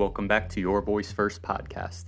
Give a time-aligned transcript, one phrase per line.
[0.00, 2.04] Welcome back to Your Voice First podcast.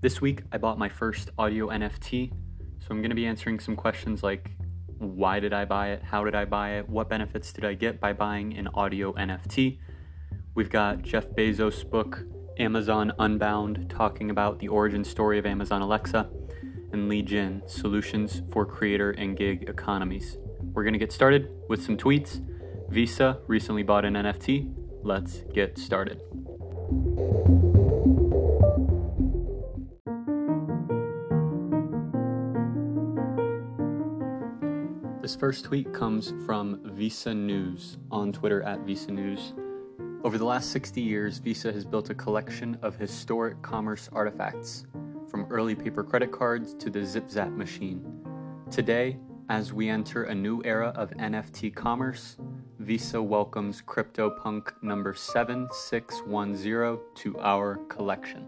[0.00, 3.76] This week I bought my first audio NFT, so I'm going to be answering some
[3.76, 4.52] questions like
[4.96, 6.02] why did I buy it?
[6.02, 6.88] How did I buy it?
[6.88, 9.78] What benefits did I get by buying an audio NFT?
[10.54, 12.24] We've got Jeff Bezos' book,
[12.58, 16.30] Amazon Unbound, talking about the origin story of Amazon Alexa,
[16.92, 20.38] and Li Jin, Solutions for Creator and Gig Economies.
[20.72, 22.40] We're going to get started with some tweets.
[22.88, 24.72] Visa recently bought an NFT.
[25.02, 26.22] Let's get started.
[35.20, 39.52] This first tweet comes from Visa News on Twitter at Visa News.
[40.22, 44.86] Over the last 60 years, Visa has built a collection of historic commerce artifacts,
[45.28, 48.04] from early paper credit cards to the ZipZap machine.
[48.70, 52.36] Today, as we enter a new era of NFT commerce,
[52.86, 58.46] Visa welcomes CryptoPunk number 7610 to our collection.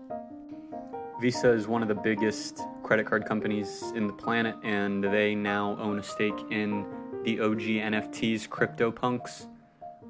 [1.20, 5.76] Visa is one of the biggest credit card companies in the planet, and they now
[5.80, 6.86] own a stake in
[7.24, 9.48] the OG NFTs, CryptoPunks.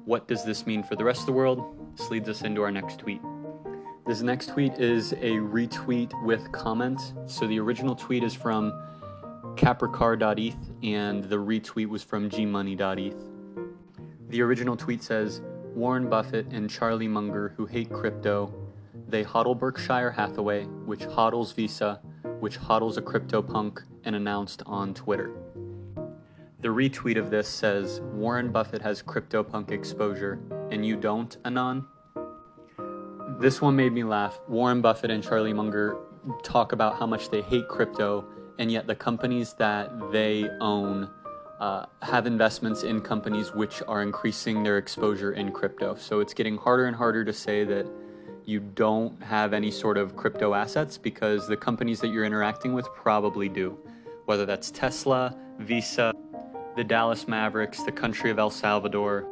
[0.05, 1.63] What does this mean for the rest of the world?
[1.97, 3.21] This leads us into our next tweet.
[4.05, 7.01] This next tweet is a retweet with comment.
[7.25, 8.73] So the original tweet is from
[9.55, 13.28] capricar.eth, and the retweet was from gmoney.eth.
[14.29, 15.41] The original tweet says
[15.73, 18.53] Warren Buffett and Charlie Munger, who hate crypto,
[19.07, 21.99] they hodl Berkshire Hathaway, which hodls Visa,
[22.39, 25.31] which hodls a crypto punk, and announced on Twitter.
[26.61, 31.87] The retweet of this says Warren Buffett has crypto punk exposure, and you don't, Anon?
[33.39, 34.39] This one made me laugh.
[34.47, 35.97] Warren Buffett and Charlie Munger
[36.43, 38.25] talk about how much they hate crypto,
[38.59, 41.09] and yet the companies that they own
[41.59, 45.95] uh, have investments in companies which are increasing their exposure in crypto.
[45.95, 47.85] So it's getting harder and harder to say that
[48.45, 52.87] you don't have any sort of crypto assets because the companies that you're interacting with
[52.95, 53.77] probably do.
[54.25, 56.13] Whether that's Tesla, Visa,
[56.75, 59.27] the Dallas Mavericks, the country of El Salvador,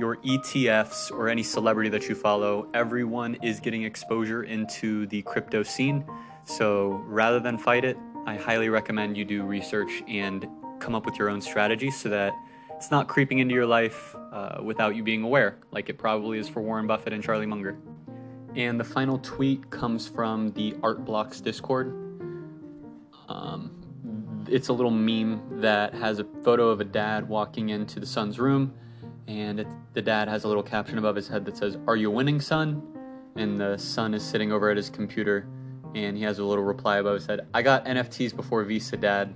[0.00, 5.62] your ETFs, or any celebrity that you follow, everyone is getting exposure into the crypto
[5.62, 6.06] scene.
[6.44, 10.48] So rather than fight it, I highly recommend you do research and
[10.80, 12.32] come up with your own strategy so that
[12.80, 16.48] it's not creeping into your life uh, without you being aware, like it probably is
[16.48, 17.78] for Warren Buffett and Charlie Munger.
[18.56, 21.88] And the final tweet comes from the Art Blocks Discord.
[23.28, 23.70] Um,
[24.48, 28.38] it's a little meme that has a photo of a dad walking into the son's
[28.40, 28.74] room,
[29.28, 32.10] and it, the dad has a little caption above his head that says, Are you
[32.10, 32.82] winning, son?
[33.36, 35.46] And the son is sitting over at his computer,
[35.94, 39.34] and he has a little reply above his head I got NFTs before Visa, dad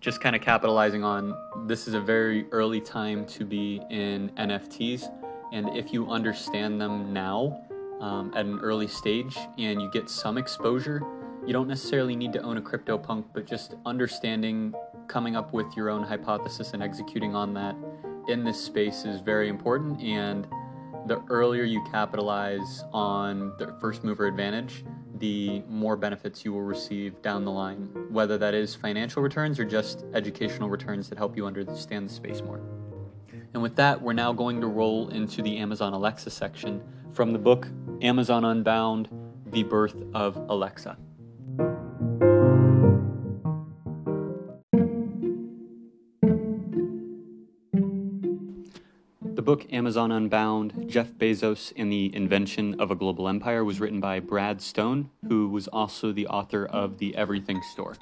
[0.00, 1.34] just kind of capitalizing on
[1.66, 5.12] this is a very early time to be in NFTs.
[5.52, 7.64] And if you understand them now
[8.00, 11.02] um, at an early stage and you get some exposure,
[11.44, 14.72] you don't necessarily need to own a CryptoPunk, but just understanding,
[15.08, 17.74] coming up with your own hypothesis and executing on that
[18.28, 20.00] in this space is very important.
[20.00, 20.46] And
[21.06, 24.84] the earlier you capitalize on the first mover advantage,
[25.18, 29.64] the more benefits you will receive down the line, whether that is financial returns or
[29.64, 32.60] just educational returns that help you understand the space more.
[33.54, 37.38] And with that, we're now going to roll into the Amazon Alexa section from the
[37.38, 37.68] book
[38.02, 39.08] Amazon Unbound
[39.46, 40.96] The Birth of Alexa.
[49.58, 54.20] Book, Amazon Unbound Jeff Bezos and the Invention of a Global Empire, was written by
[54.20, 57.96] Brad Stone, who was also the author of The Everything Store.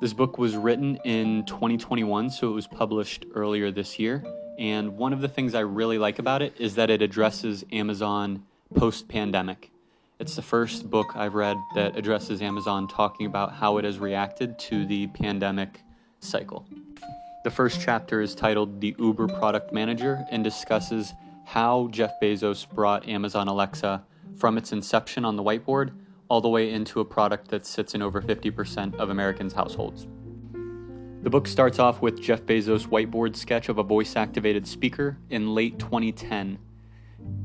[0.00, 4.24] This book was written in 2021, so it was published earlier this year.
[4.58, 8.42] And one of the things I really like about it is that it addresses Amazon
[8.74, 9.70] post pandemic.
[10.18, 14.58] It's the first book I've read that addresses Amazon talking about how it has reacted
[14.60, 15.82] to the pandemic
[16.20, 16.66] cycle.
[17.46, 23.08] The first chapter is titled The Uber Product Manager and discusses how Jeff Bezos brought
[23.08, 24.02] Amazon Alexa
[24.36, 25.92] from its inception on the whiteboard
[26.26, 30.08] all the way into a product that sits in over 50% of Americans' households.
[31.22, 35.54] The book starts off with Jeff Bezos' whiteboard sketch of a voice activated speaker in
[35.54, 36.58] late 2010.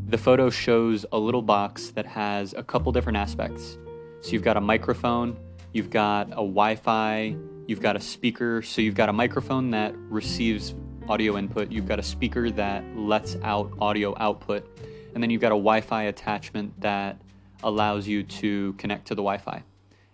[0.08, 3.78] The photo shows a little box that has a couple different aspects.
[4.22, 5.38] So you've got a microphone,
[5.74, 7.36] you've got a Wi Fi
[7.68, 10.74] You've got a speaker, so you've got a microphone that receives
[11.08, 14.68] audio input, you've got a speaker that lets out audio output,
[15.14, 17.22] and then you've got a Wi Fi attachment that
[17.64, 19.64] allows you to connect to the Wi Fi.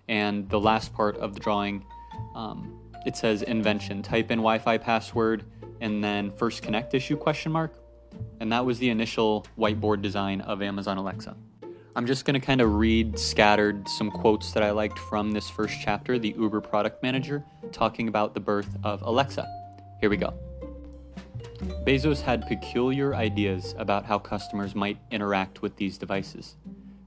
[0.08, 1.86] And the last part of the drawing,
[2.36, 4.02] um, it says invention.
[4.02, 5.44] Type in Wi Fi password
[5.82, 7.74] and then first connect issue question mark.
[8.40, 11.36] And that was the initial whiteboard design of Amazon Alexa.
[11.98, 15.50] I'm just going to kind of read scattered some quotes that I liked from this
[15.50, 19.48] first chapter, the Uber product manager, talking about the birth of Alexa.
[20.00, 20.32] Here we go.
[21.88, 26.56] Bezos had peculiar ideas about how customers might interact with these devices.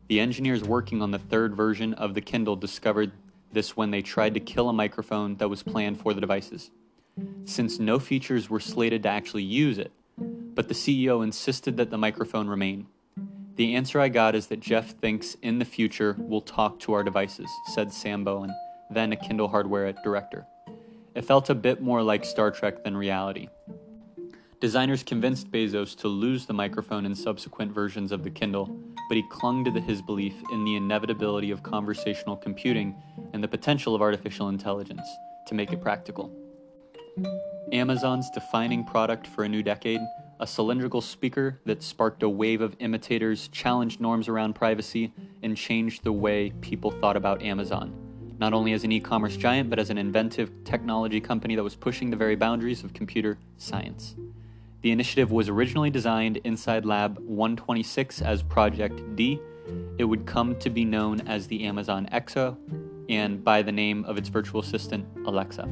[0.08, 3.12] The engineers working on the third version of the Kindle discovered
[3.52, 6.72] this when they tried to kill a microphone that was planned for the devices.
[7.44, 11.98] Since no features were slated to actually use it, but the CEO insisted that the
[11.98, 12.88] microphone remain.
[13.60, 17.04] The answer I got is that Jeff thinks in the future we'll talk to our
[17.04, 18.50] devices, said Sam Bowen,
[18.88, 20.46] then a Kindle hardware director.
[21.14, 23.50] It felt a bit more like Star Trek than reality.
[24.62, 28.64] Designers convinced Bezos to lose the microphone in subsequent versions of the Kindle,
[29.10, 32.96] but he clung to the, his belief in the inevitability of conversational computing
[33.34, 35.06] and the potential of artificial intelligence
[35.48, 36.32] to make it practical.
[37.72, 40.00] Amazon's defining product for a new decade,
[40.40, 46.02] a cylindrical speaker that sparked a wave of imitators, challenged norms around privacy, and changed
[46.02, 47.94] the way people thought about Amazon.
[48.38, 51.76] Not only as an e commerce giant, but as an inventive technology company that was
[51.76, 54.16] pushing the very boundaries of computer science.
[54.80, 59.38] The initiative was originally designed inside Lab 126 as Project D.
[59.98, 62.56] It would come to be known as the Amazon Echo
[63.10, 65.68] and by the name of its virtual assistant, Alexa.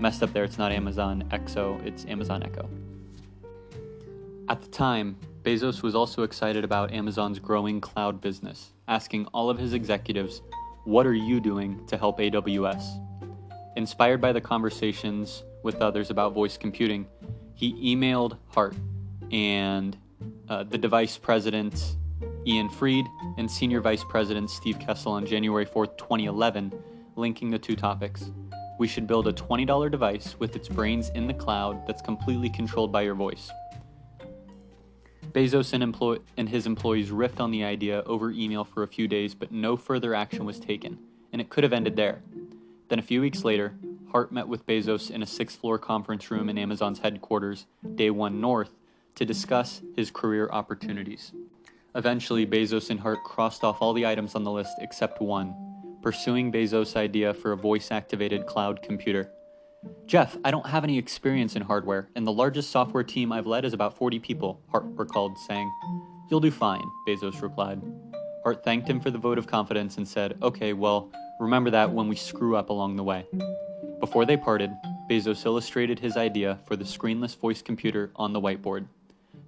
[0.00, 2.68] Messed up there, it's not Amazon Exo, it's Amazon Echo.
[4.46, 9.58] At the time, Bezos was also excited about Amazon's growing cloud business, asking all of
[9.58, 10.42] his executives,
[10.84, 13.00] What are you doing to help AWS?
[13.76, 17.06] Inspired by the conversations with others about voice computing,
[17.54, 18.76] he emailed Hart
[19.32, 19.96] and
[20.50, 21.96] uh, the device president
[22.46, 23.06] Ian Freed
[23.38, 26.70] and senior vice president Steve Kessel on January 4th, 2011,
[27.16, 28.30] linking the two topics.
[28.78, 32.92] We should build a $20 device with its brains in the cloud that's completely controlled
[32.92, 33.50] by your voice.
[35.34, 39.08] Bezos and, employ- and his employees riffed on the idea over email for a few
[39.08, 40.98] days, but no further action was taken,
[41.32, 42.22] and it could have ended there.
[42.88, 43.74] Then a few weeks later,
[44.12, 47.66] Hart met with Bezos in a sixth floor conference room in Amazon's headquarters,
[47.96, 48.70] Day One North,
[49.16, 51.32] to discuss his career opportunities.
[51.96, 55.54] Eventually, Bezos and Hart crossed off all the items on the list except one
[56.04, 59.30] pursuing Bezos' idea for a voice activated cloud computer.
[60.06, 63.64] Jeff, I don't have any experience in hardware, and the largest software team I've led
[63.64, 65.70] is about 40 people, Hart recalled, saying.
[66.30, 67.80] You'll do fine, Bezos replied.
[68.42, 71.10] Hart thanked him for the vote of confidence and said, Okay, well,
[71.40, 73.26] remember that when we screw up along the way.
[74.00, 74.70] Before they parted,
[75.08, 78.86] Bezos illustrated his idea for the screenless voice computer on the whiteboard.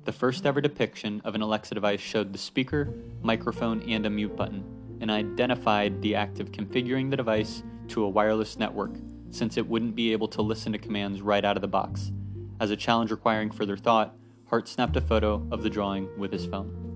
[0.05, 2.89] The first ever depiction of an Alexa device showed the speaker,
[3.23, 4.65] microphone, and a mute button,
[5.01, 8.93] and identified the act of configuring the device to a wireless network,
[9.37, 12.13] since it wouldn't be able to listen to commands right out of the box.
[12.59, 14.17] As a challenge requiring further thought,
[14.47, 16.87] Hart snapped a photo of the drawing with his phone.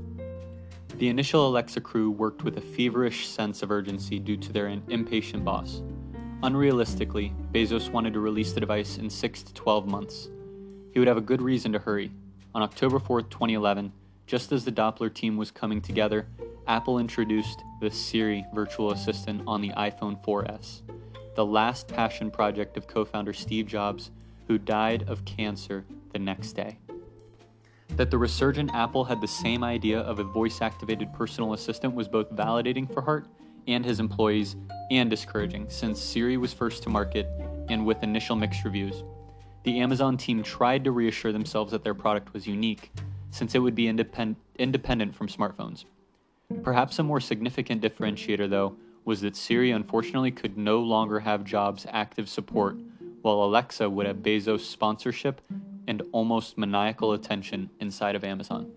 [0.97, 5.45] The initial Alexa crew worked with a feverish sense of urgency due to their impatient
[5.45, 5.83] boss.
[6.43, 10.29] Unrealistically, Bezos wanted to release the device in 6 to 12 months.
[10.93, 12.11] He would have a good reason to hurry.
[12.55, 13.93] On October 4, 2011,
[14.27, 16.27] just as the Doppler team was coming together,
[16.67, 20.83] Apple introduced the Siri virtual assistant on the iPhone 4S,
[21.41, 24.11] the last passion project of co founder Steve Jobs,
[24.47, 26.77] who died of cancer the next day.
[27.97, 32.09] That the resurgent Apple had the same idea of a voice activated personal assistant was
[32.09, 33.27] both validating for Hart
[33.67, 34.55] and his employees
[34.91, 37.27] and discouraging since Siri was first to market
[37.71, 39.03] and with initial mixed reviews.
[39.63, 42.93] The Amazon team tried to reassure themselves that their product was unique
[43.31, 45.87] since it would be independ- independent from smartphones.
[46.63, 51.87] Perhaps a more significant differentiator, though, was that Siri unfortunately could no longer have Jobs'
[51.91, 52.77] active support,
[53.23, 55.41] while Alexa would have Bezos' sponsorship
[55.87, 58.71] and almost maniacal attention inside of Amazon.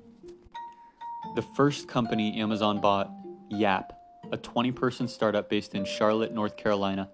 [1.35, 3.11] The first company Amazon bought,
[3.49, 3.93] Yap,
[4.31, 7.09] a 20 person startup based in Charlotte, North Carolina,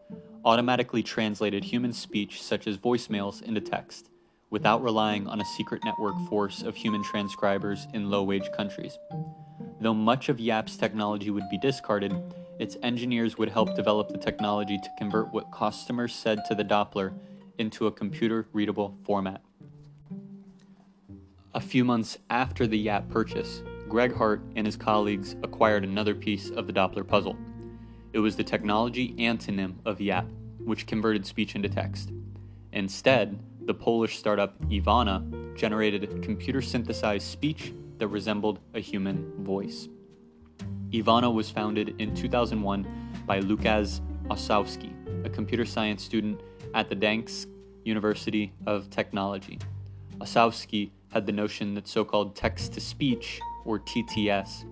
[0.46, 4.10] automatically translated human speech such as voicemails into text
[4.50, 8.98] without relying on a secret network force of human transcribers in low wage countries.
[9.80, 12.14] Though much of Yap's technology would be discarded,
[12.60, 17.14] its engineers would help develop the technology to convert what customers said to the Doppler
[17.58, 19.42] into a computer readable format.
[21.56, 26.52] A few months after the Yap purchase, Greg Hart and his colleagues acquired another piece
[26.52, 27.36] of the Doppler puzzle.
[28.14, 30.28] It was the technology antonym of YAP,
[30.60, 32.12] which converted speech into text.
[32.74, 39.88] Instead, the Polish startup Ivona generated computer synthesized speech that resembled a human voice.
[40.92, 42.86] Ivona was founded in 2001
[43.28, 44.92] by Lukasz Osowski,
[45.24, 46.42] a computer science student
[46.74, 47.46] at the Gdańsk
[47.84, 49.60] University of Technology.
[50.20, 54.66] Osowski had the notion that so called text to speech or TTS,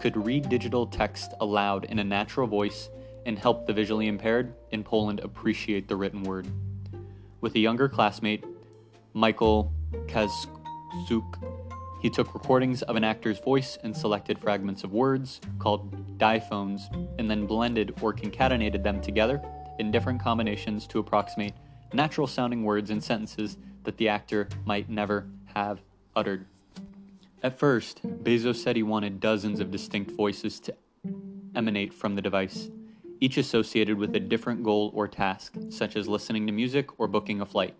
[0.00, 2.90] could read digital text aloud in a natural voice
[3.24, 6.46] and help the visually impaired in Poland appreciate the written word.
[7.40, 8.44] With a younger classmate,
[9.14, 9.72] Michael
[10.06, 11.61] Kazuk,
[12.02, 16.82] he took recordings of an actor's voice and selected fragments of words, called diphones,
[17.20, 19.40] and then blended or concatenated them together
[19.78, 21.54] in different combinations to approximate
[21.92, 25.80] natural sounding words and sentences that the actor might never have
[26.16, 26.44] uttered.
[27.40, 30.74] At first, Bezos said he wanted dozens of distinct voices to
[31.54, 32.68] emanate from the device,
[33.20, 37.40] each associated with a different goal or task, such as listening to music or booking
[37.40, 37.76] a flight.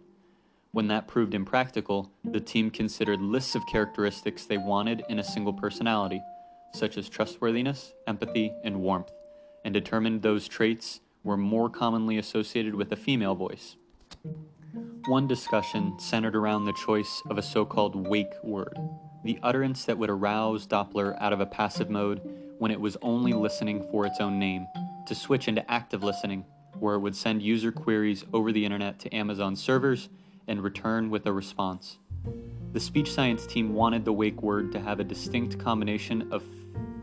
[0.74, 5.52] When that proved impractical, the team considered lists of characteristics they wanted in a single
[5.52, 6.22] personality,
[6.72, 9.10] such as trustworthiness, empathy, and warmth,
[9.66, 13.76] and determined those traits were more commonly associated with a female voice.
[15.08, 18.78] One discussion centered around the choice of a so called wake word,
[19.24, 22.22] the utterance that would arouse Doppler out of a passive mode
[22.58, 24.66] when it was only listening for its own name,
[25.06, 26.46] to switch into active listening,
[26.78, 30.08] where it would send user queries over the internet to Amazon servers
[30.48, 31.98] and return with a response.
[32.72, 36.42] The speech science team wanted the wake word to have a distinct combination of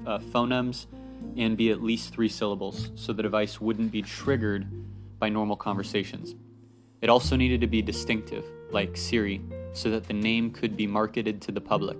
[0.05, 0.87] uh, phonemes
[1.37, 4.67] and be at least three syllables so the device wouldn't be triggered
[5.19, 6.35] by normal conversations.
[7.01, 9.41] It also needed to be distinctive, like Siri,
[9.73, 11.97] so that the name could be marketed to the public.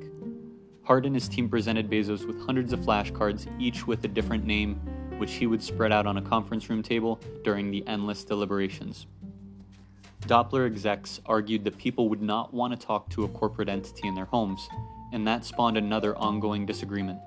[0.84, 4.76] Hart and his team presented Bezos with hundreds of flashcards, each with a different name,
[5.20, 9.06] which he would spread out on a conference room table during the endless deliberations.
[10.22, 14.16] Doppler execs argued that people would not want to talk to a corporate entity in
[14.16, 14.68] their homes,
[15.12, 17.20] and that spawned another ongoing disagreement.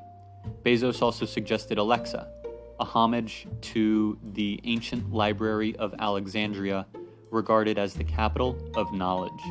[0.62, 2.28] Bezos also suggested Alexa,
[2.78, 6.86] a homage to the ancient library of Alexandria,
[7.30, 9.42] regarded as the capital of knowledge.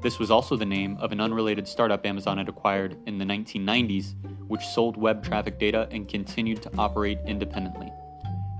[0.00, 4.14] This was also the name of an unrelated startup Amazon had acquired in the 1990s,
[4.48, 7.92] which sold web traffic data and continued to operate independently.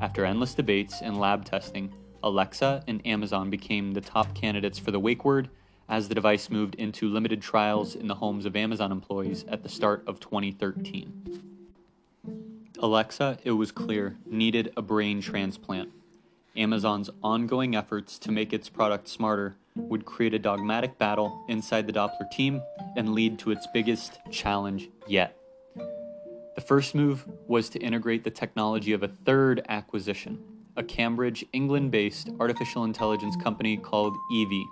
[0.01, 1.93] After endless debates and lab testing,
[2.23, 5.51] Alexa and Amazon became the top candidates for the wake word
[5.89, 9.69] as the device moved into limited trials in the homes of Amazon employees at the
[9.69, 11.43] start of 2013.
[12.79, 15.91] Alexa, it was clear, needed a brain transplant.
[16.57, 21.93] Amazon's ongoing efforts to make its product smarter would create a dogmatic battle inside the
[21.93, 22.61] Doppler team
[22.97, 25.37] and lead to its biggest challenge yet.
[26.55, 30.43] The first move was to integrate the technology of a third acquisition,
[30.77, 34.65] a Cambridge, England based artificial intelligence company called Evi.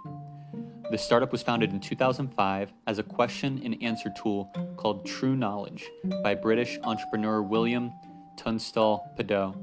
[0.90, 5.88] The startup was founded in 2005 as a question and answer tool called True Knowledge
[6.22, 7.92] by British entrepreneur William
[8.36, 9.54] Tunstall Pedoe.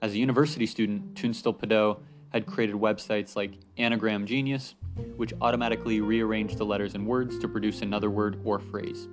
[0.00, 4.74] As a university student, Tunstall Pedoe had created websites like Anagram Genius,
[5.16, 9.08] which automatically rearranged the letters and words to produce another word or phrase.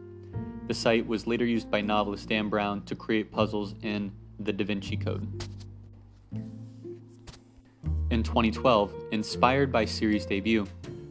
[0.68, 4.64] The site was later used by novelist Dan Brown to create puzzles in the Da
[4.64, 5.28] Vinci Code.
[8.12, 10.66] In 2012, inspired by Siri's debut,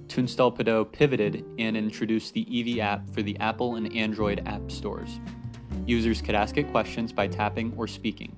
[0.08, 5.20] Tunstall Pedoe pivoted and introduced the Evi app for the Apple and Android app stores.
[5.86, 8.36] Users could ask it questions by tapping or speaking.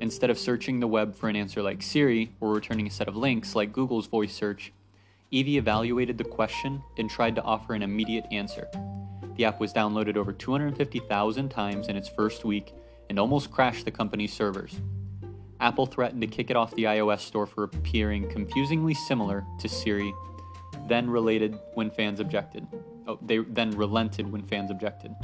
[0.00, 3.16] Instead of searching the web for an answer like Siri or returning a set of
[3.16, 4.72] links like Google's voice search,
[5.32, 8.68] Evi evaluated the question and tried to offer an immediate answer.
[9.34, 12.74] The app was downloaded over 250,000 times in its first week
[13.10, 14.80] and almost crashed the company's servers.
[15.60, 20.14] Apple threatened to kick it off the iOS store for appearing confusingly similar to Siri,
[20.88, 22.66] then related when fans objected.
[23.06, 25.14] Oh, they then relented when fans objected.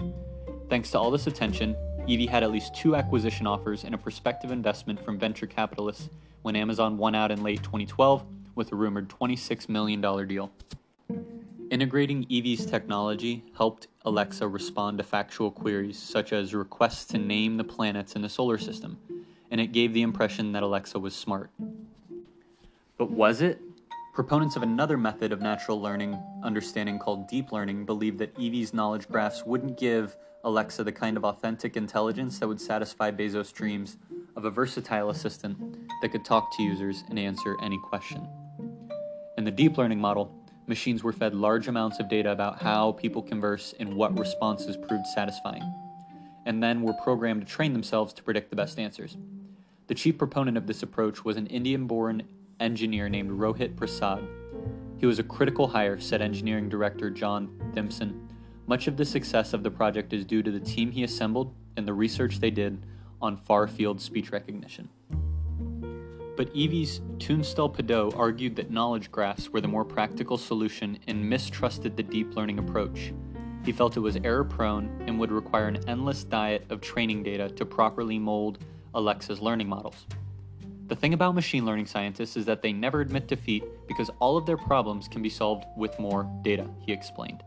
[0.68, 1.76] Thanks to all this attention,
[2.08, 6.10] Evi had at least two acquisition offers and a prospective investment from venture capitalists
[6.42, 8.24] when Amazon won out in late 2012
[8.54, 10.52] with a rumored $26 million deal.
[11.70, 17.64] Integrating Evi's technology helped Alexa respond to factual queries such as requests to name the
[17.64, 18.98] planets in the solar system,
[19.54, 21.48] and it gave the impression that Alexa was smart.
[22.98, 23.60] But was it?
[24.12, 29.06] Proponents of another method of natural learning understanding called deep learning believe that Evi's knowledge
[29.06, 33.96] graphs wouldn't give Alexa the kind of authentic intelligence that would satisfy Bezos' dreams
[34.34, 35.56] of a versatile assistant
[36.02, 38.26] that could talk to users and answer any question.
[39.38, 40.34] In the deep learning model,
[40.66, 45.06] machines were fed large amounts of data about how people converse and what responses proved
[45.14, 45.62] satisfying,
[46.44, 49.16] and then were programmed to train themselves to predict the best answers.
[49.86, 52.22] The chief proponent of this approach was an Indian born
[52.58, 54.26] engineer named Rohit Prasad.
[54.96, 58.26] He was a critical hire, said engineering director John Thimsen.
[58.66, 61.86] Much of the success of the project is due to the team he assembled and
[61.86, 62.86] the research they did
[63.20, 64.88] on far field speech recognition.
[66.34, 71.94] But Evi's Tunstall Pedoe argued that knowledge graphs were the more practical solution and mistrusted
[71.94, 73.12] the deep learning approach.
[73.66, 77.50] He felt it was error prone and would require an endless diet of training data
[77.50, 78.58] to properly mold
[78.94, 80.06] Alexa's learning models.
[80.86, 84.44] The thing about machine learning scientists is that they never admit defeat because all of
[84.44, 87.42] their problems can be solved with more data, he explained.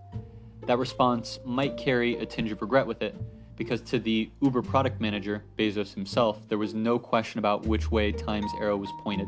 [0.66, 3.16] That response might carry a tinge of regret with it,
[3.56, 8.12] because to the Uber product manager, Bezos himself, there was no question about which way
[8.12, 9.28] Time's arrow was pointed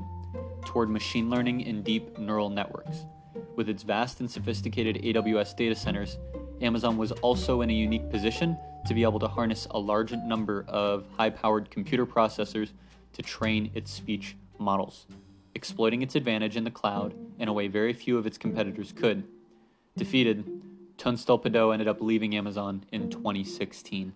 [0.66, 3.06] toward machine learning and deep neural networks.
[3.56, 6.18] With its vast and sophisticated AWS data centers,
[6.62, 10.65] Amazon was also in a unique position to be able to harness a large number
[10.67, 12.69] of high powered computer processors
[13.13, 15.05] to train its speech models,
[15.55, 19.24] exploiting its advantage in the cloud in a way very few of its competitors could.
[19.98, 20.45] Defeated,
[20.98, 24.13] Tunstall Pedoe ended up leaving Amazon in 2016.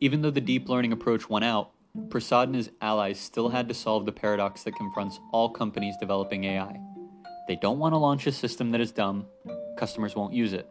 [0.00, 1.70] Even though the deep learning approach won out,
[2.10, 6.44] Prasad and his allies still had to solve the paradox that confronts all companies developing
[6.44, 6.78] AI.
[7.48, 9.26] They don't want to launch a system that is dumb,
[9.76, 10.68] customers won't use it,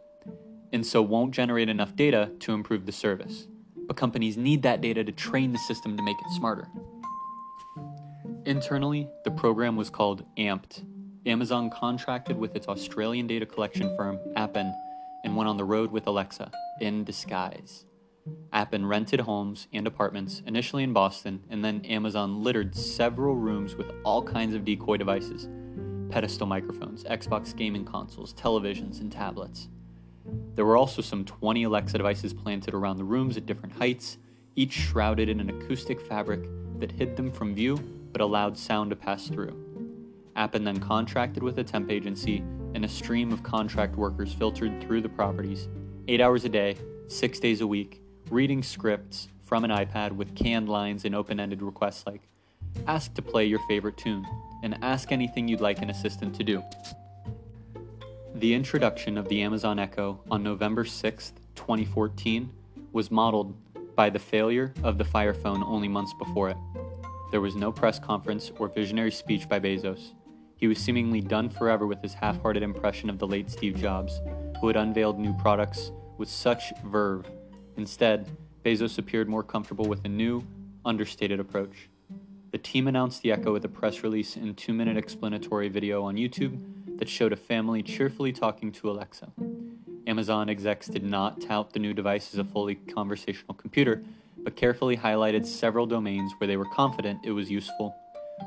[0.72, 3.48] and so won't generate enough data to improve the service.
[3.86, 6.68] But companies need that data to train the system to make it smarter.
[8.44, 10.84] Internally, the program was called AMPed.
[11.26, 14.72] Amazon contracted with its Australian data collection firm, Appen,
[15.24, 17.84] and went on the road with Alexa in disguise.
[18.52, 23.90] Appen rented homes and apartments, initially in Boston, and then Amazon littered several rooms with
[24.04, 25.48] all kinds of decoy devices
[26.10, 29.68] pedestal microphones, Xbox gaming consoles, televisions, and tablets.
[30.54, 34.18] There were also some 20 Alexa devices planted around the rooms at different heights,
[34.56, 37.76] each shrouded in an acoustic fabric that hid them from view
[38.12, 39.56] but allowed sound to pass through.
[40.34, 42.38] Appen then contracted with a temp agency,
[42.74, 45.68] and a stream of contract workers filtered through the properties,
[46.06, 50.68] eight hours a day, six days a week, reading scripts from an iPad with canned
[50.68, 52.22] lines and open ended requests like
[52.86, 54.26] Ask to play your favorite tune,
[54.62, 56.62] and ask anything you'd like an assistant to do.
[58.34, 62.50] The introduction of the Amazon Echo on November 6, 2014,
[62.92, 63.54] was modeled
[63.96, 66.56] by the failure of the Fire Phone only months before it.
[67.30, 70.12] There was no press conference or visionary speech by Bezos.
[70.56, 74.20] He was seemingly done forever with his half hearted impression of the late Steve Jobs,
[74.60, 77.26] who had unveiled new products with such verve
[77.78, 78.28] Instead,
[78.64, 80.42] Bezos appeared more comfortable with a new,
[80.84, 81.88] understated approach.
[82.50, 86.16] The team announced the Echo with a press release and two minute explanatory video on
[86.16, 86.60] YouTube
[86.98, 89.32] that showed a family cheerfully talking to Alexa.
[90.06, 94.02] Amazon execs did not tout the new device as a fully conversational computer,
[94.38, 97.94] but carefully highlighted several domains where they were confident it was useful,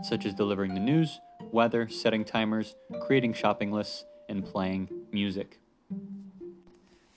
[0.04, 1.20] such as delivering the news,
[1.52, 5.60] weather, setting timers, creating shopping lists, and playing music.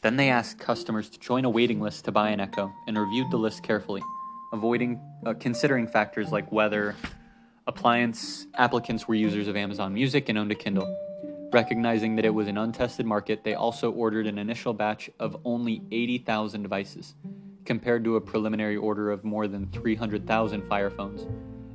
[0.02, 3.30] Then they asked customers to join a waiting list to buy an Echo and reviewed
[3.30, 4.02] the list carefully,
[4.52, 6.94] avoiding uh, considering factors like whether
[7.66, 11.13] appliance applicants were users of Amazon Music and owned a Kindle.
[11.54, 15.82] Recognizing that it was an untested market, they also ordered an initial batch of only
[15.92, 17.14] 80,000 devices,
[17.64, 21.28] compared to a preliminary order of more than 300,000 Fire phones,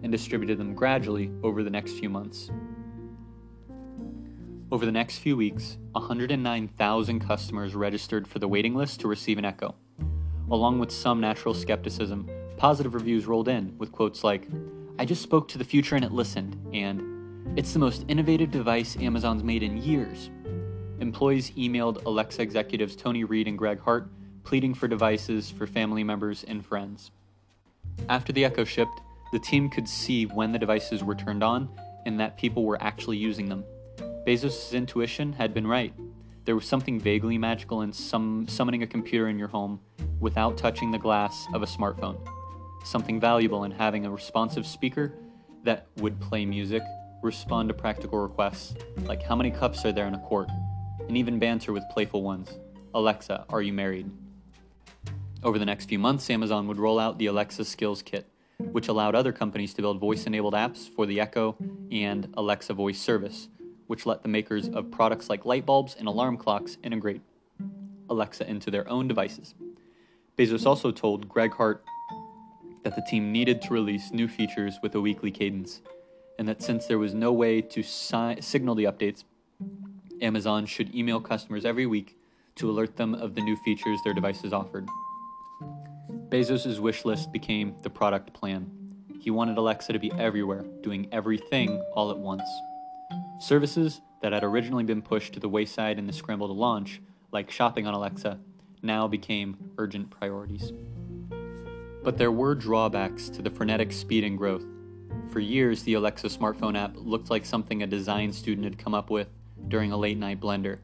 [0.03, 2.51] and distributed them gradually over the next few months.
[4.69, 9.45] Over the next few weeks, 109,000 customers registered for the waiting list to receive an
[9.45, 9.75] Echo.
[10.51, 14.45] Along with some natural skepticism, positive reviews rolled in with quotes like,
[14.99, 17.08] I just spoke to the future and it listened, and
[17.55, 20.29] it's the most innovative device Amazon's made in years.
[20.99, 24.09] Employees emailed Alexa executives Toni Reid and Greg Hart,
[24.43, 27.11] pleading for devices for family members and friends.
[28.07, 31.69] After the Echo shipped, the team could see when the devices were turned on
[32.05, 33.63] and that people were actually using them.
[34.25, 35.93] Bezos' intuition had been right.
[36.45, 39.79] There was something vaguely magical in some summoning a computer in your home
[40.19, 42.17] without touching the glass of a smartphone.
[42.83, 45.13] Something valuable in having a responsive speaker
[45.63, 46.81] that would play music,
[47.21, 50.49] respond to practical requests, like how many cups are there in a quart,
[51.07, 52.57] and even banter with playful ones.
[52.93, 54.09] Alexa, are you married?
[55.43, 58.27] Over the next few months, Amazon would roll out the Alexa Skills Kit,
[58.57, 61.55] which allowed other companies to build voice enabled apps for the Echo
[61.91, 63.47] and Alexa voice service
[63.89, 67.21] which let the makers of products like light bulbs and alarm clocks integrate
[68.07, 69.55] Alexa into their own devices.
[70.37, 71.83] Bezos also told Greg Hart
[72.83, 75.81] that the team needed to release new features with a weekly cadence,
[76.39, 79.25] and that since there was no way to si- signal the updates,
[80.21, 82.17] Amazon should email customers every week
[82.55, 84.87] to alert them of the new features their devices offered.
[86.29, 88.71] Bezos' wish list became the product plan.
[89.19, 92.49] He wanted Alexa to be everywhere, doing everything all at once.
[93.41, 97.01] Services that had originally been pushed to the wayside in the scramble to launch,
[97.33, 98.39] like shopping on Alexa,
[98.81, 100.71] now became urgent priorities.
[102.01, 104.63] But there were drawbacks to the frenetic speed and growth.
[105.29, 109.11] For years, the Alexa smartphone app looked like something a design student had come up
[109.11, 109.27] with
[109.67, 110.79] during a late night blender.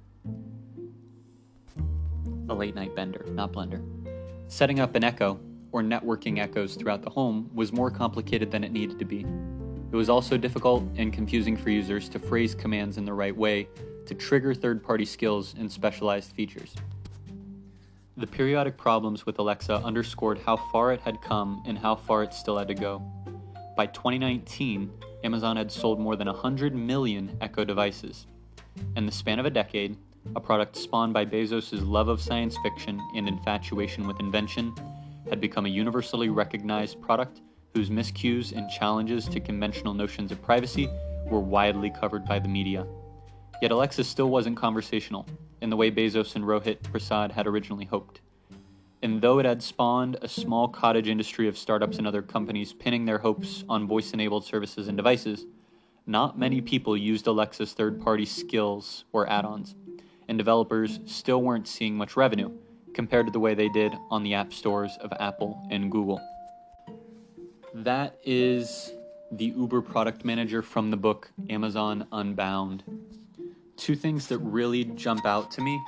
[2.47, 3.83] a late night bender, not blender.
[4.47, 5.39] Setting up an Echo,
[5.71, 9.25] or networking echoes throughout the home, was more complicated than it needed to be.
[9.91, 13.67] It was also difficult and confusing for users to phrase commands in the right way
[14.05, 16.75] to trigger third party skills and specialized features.
[18.17, 22.33] The periodic problems with Alexa underscored how far it had come and how far it
[22.33, 23.01] still had to go.
[23.75, 24.89] By 2019,
[25.25, 28.25] Amazon had sold more than 100 million Echo devices.
[28.95, 29.97] In the span of a decade,
[30.33, 34.73] a product spawned by Bezos' love of science fiction and infatuation with invention
[35.29, 37.41] had become a universally recognized product
[37.73, 40.87] whose miscues and challenges to conventional notions of privacy
[41.29, 42.87] were widely covered by the media.
[43.61, 45.27] Yet Alexa still wasn't conversational,
[45.61, 48.21] in the way Bezos and Rohit Prasad had originally hoped.
[49.05, 53.05] And though it had spawned a small cottage industry of startups and other companies pinning
[53.05, 55.45] their hopes on voice enabled services and devices,
[56.07, 59.75] not many people used Alexa's third party skills or add ons,
[60.27, 62.49] and developers still weren't seeing much revenue
[62.95, 66.19] compared to the way they did on the app stores of Apple and Google.
[67.75, 68.91] That is
[69.31, 72.83] the Uber product manager from the book Amazon Unbound
[73.77, 75.79] two things that really jump out to me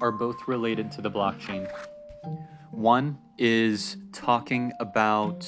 [0.00, 1.70] are both related to the blockchain.
[2.80, 5.46] One is talking about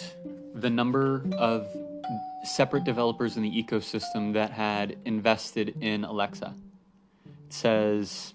[0.55, 1.66] the number of
[2.45, 6.55] separate developers in the ecosystem that had invested in Alexa.
[7.25, 8.35] It says,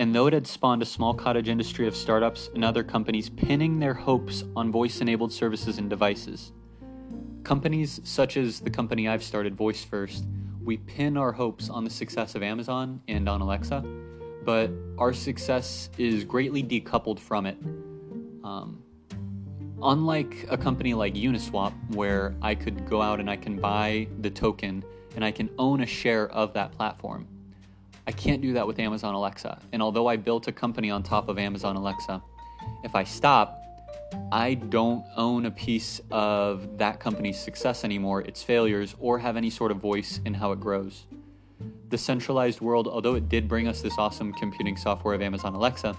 [0.00, 3.78] and though it had spawned a small cottage industry of startups and other companies pinning
[3.78, 6.50] their hopes on voice enabled services and devices,
[7.44, 10.26] companies such as the company I've started, Voice First,
[10.64, 13.84] we pin our hopes on the success of Amazon and on Alexa,
[14.44, 17.56] but our success is greatly decoupled from it.
[18.44, 18.82] Um,
[19.82, 24.30] unlike a company like Uniswap, where I could go out and I can buy the
[24.30, 27.26] token and I can own a share of that platform,
[28.06, 29.60] I can't do that with Amazon Alexa.
[29.72, 32.22] And although I built a company on top of Amazon Alexa,
[32.82, 33.62] if I stop,
[34.32, 39.50] I don't own a piece of that company's success anymore, its failures, or have any
[39.50, 41.04] sort of voice in how it grows.
[41.90, 45.96] The centralized world, although it did bring us this awesome computing software of Amazon Alexa,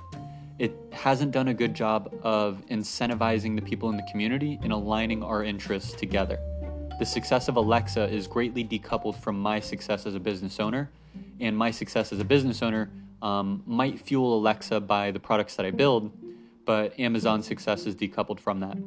[0.59, 5.23] it hasn't done a good job of incentivizing the people in the community and aligning
[5.23, 6.37] our interests together.
[6.99, 10.89] The success of Alexa is greatly decoupled from my success as a business owner,
[11.39, 12.89] and my success as a business owner
[13.21, 16.11] um, might fuel Alexa by the products that I build,
[16.65, 18.77] but Amazon's success is decoupled from that.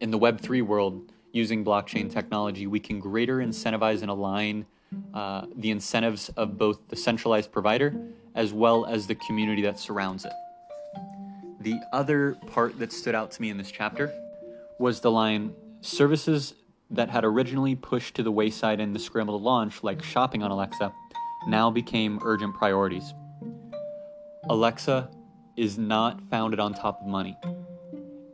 [0.00, 4.64] In the Web3 world, using blockchain technology, we can greater incentivize and align
[5.12, 7.94] uh, the incentives of both the centralized provider
[8.36, 10.32] as well as the community that surrounds it.
[11.60, 14.12] The other part that stood out to me in this chapter
[14.78, 16.54] was the line services
[16.90, 20.50] that had originally pushed to the wayside in the scramble to launch, like shopping on
[20.50, 20.92] Alexa,
[21.46, 23.12] now became urgent priorities.
[24.48, 25.10] Alexa
[25.56, 27.36] is not founded on top of money.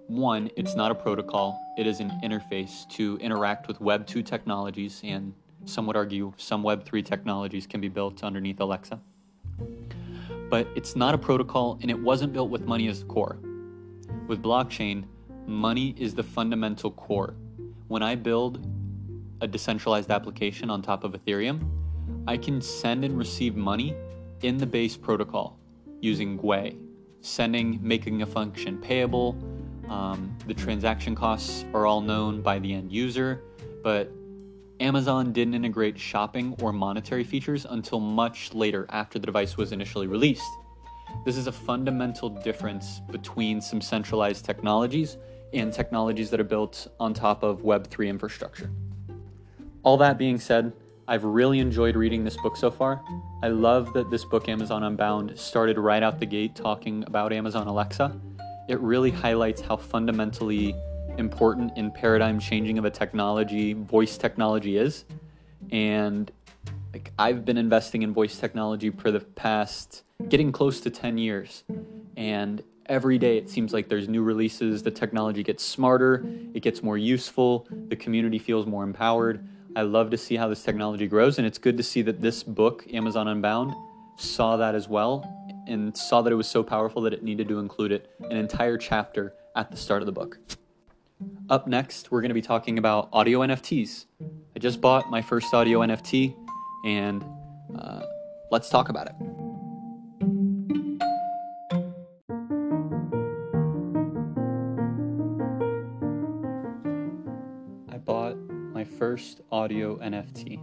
[0.07, 5.01] One, it's not a protocol, it is an interface to interact with Web 2 technologies,
[5.03, 5.33] and
[5.65, 9.01] some would argue some Web 3 technologies can be built underneath Alexa.
[10.51, 13.39] But it's not a protocol, and it wasn't built with money as the core.
[14.27, 15.05] With blockchain,
[15.47, 17.35] money is the fundamental core.
[17.89, 18.67] When I build
[19.41, 21.69] a decentralized application on top of Ethereum,
[22.27, 23.95] I can send and receive money
[24.43, 25.59] in the base protocol
[26.01, 26.77] using Gwei,
[27.21, 29.37] sending, making a function payable.
[29.89, 33.43] Um, the transaction costs are all known by the end user,
[33.83, 34.11] but
[34.81, 40.09] Amazon didn't integrate shopping or monetary features until much later after the device was initially
[40.09, 40.43] released.
[41.25, 45.17] This is a fundamental difference between some centralized technologies
[45.53, 48.69] and technologies that are built on top of Web3 infrastructure.
[49.85, 50.73] All that being said,
[51.07, 53.01] I've really enjoyed reading this book so far.
[53.43, 57.69] I love that this book, Amazon Unbound, started right out the gate talking about Amazon
[57.69, 58.19] Alexa.
[58.69, 60.75] It really highlights how fundamentally
[61.19, 65.05] important and paradigm changing of a technology voice technology is.
[65.71, 66.31] And
[66.93, 71.65] like I've been investing in voice technology for the past getting close to 10 years.
[72.17, 76.25] And every day it seems like there's new releases, the technology gets smarter,
[76.55, 79.47] it gets more useful, the community feels more empowered.
[79.77, 82.45] I love to see how this technology grows, and it's good to see that this
[82.45, 83.75] book, Amazon Unbound,
[84.17, 85.29] saw that as well
[85.67, 88.77] and saw that it was so powerful that it needed to include it an entire
[88.77, 90.39] chapter at the start of the book.
[91.49, 94.07] Up next, we're going to be talking about audio NFTs.
[94.57, 96.35] I just bought my first audio NFT,
[96.85, 97.25] and
[97.79, 98.03] uh,
[98.51, 99.15] let's talk about it.
[107.93, 108.37] I bought
[108.73, 110.61] my first audio NFT.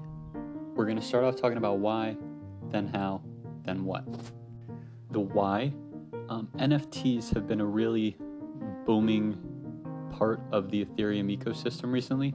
[0.76, 2.18] We're going to start off talking about why,
[2.72, 3.22] then how,
[3.64, 4.06] then what.
[5.12, 5.74] The why
[6.30, 8.18] Um, NFTs have been a really
[8.86, 9.51] booming
[10.12, 12.34] part of the Ethereum ecosystem recently,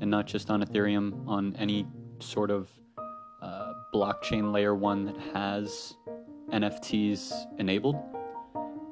[0.00, 1.86] and not just on Ethereum, on any
[2.20, 2.70] sort of
[3.42, 5.94] uh, blockchain layer one that has
[6.50, 7.96] NFTs enabled.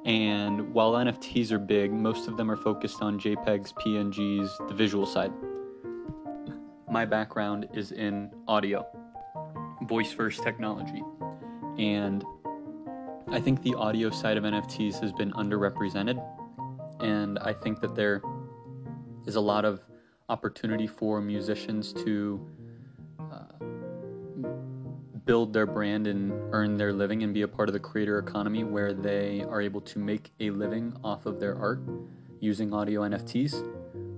[0.05, 5.05] And while NFTs are big, most of them are focused on JPEGs, PNGs, the visual
[5.05, 5.31] side.
[6.89, 8.85] My background is in audio,
[9.83, 11.01] voice first technology.
[11.77, 12.23] And
[13.29, 16.21] I think the audio side of NFTs has been underrepresented.
[17.03, 18.21] And I think that there
[19.25, 19.81] is a lot of
[20.29, 22.47] opportunity for musicians to
[23.19, 23.65] uh,
[25.25, 28.63] build their brand and earn their living and be a part of the creator economy
[28.63, 31.81] where they are able to make a living off of their art
[32.39, 33.53] using audio NFTs.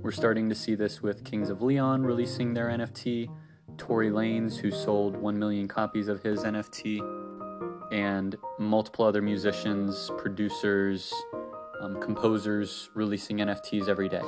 [0.04, 3.30] We're starting to see this with Kings of Leon releasing their NFT,
[3.78, 7.02] Tory Lanez, who sold 1 million copies of his NFT,
[7.91, 11.13] and multiple other musicians, producers,
[11.82, 14.22] um, composers releasing NFTs every day.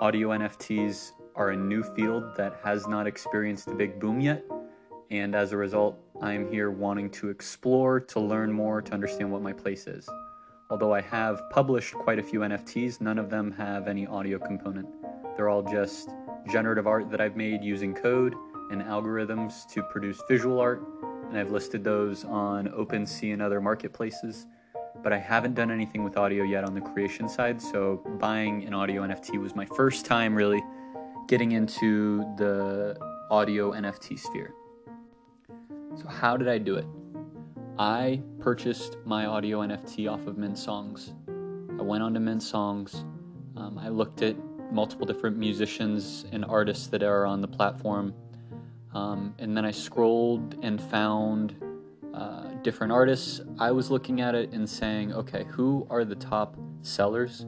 [0.00, 4.44] Audio NFTs are a new field that has not experienced a big boom yet,
[5.10, 9.30] and as a result, I am here wanting to explore, to learn more, to understand
[9.30, 10.08] what my place is.
[10.70, 14.88] Although I have published quite a few NFTs, none of them have any audio component.
[15.36, 16.08] They're all just
[16.50, 18.34] generative art that I've made using code
[18.70, 20.82] and algorithms to produce visual art,
[21.28, 24.46] and I've listed those on OpenSea and other marketplaces.
[25.04, 28.74] But I haven't done anything with audio yet on the creation side, so buying an
[28.74, 30.64] audio NFT was my first time really
[31.28, 32.98] getting into the
[33.30, 34.54] audio NFT sphere.
[35.96, 36.86] So, how did I do it?
[37.78, 41.12] I purchased my audio NFT off of Mint Songs.
[41.28, 43.04] I went onto Mint Songs.
[43.56, 44.36] Um, I looked at
[44.72, 48.14] multiple different musicians and artists that are on the platform.
[48.94, 51.56] Um, and then I scrolled and found
[52.14, 53.42] uh, different artists.
[53.58, 57.46] I was looking at it and saying, okay, who are the top sellers?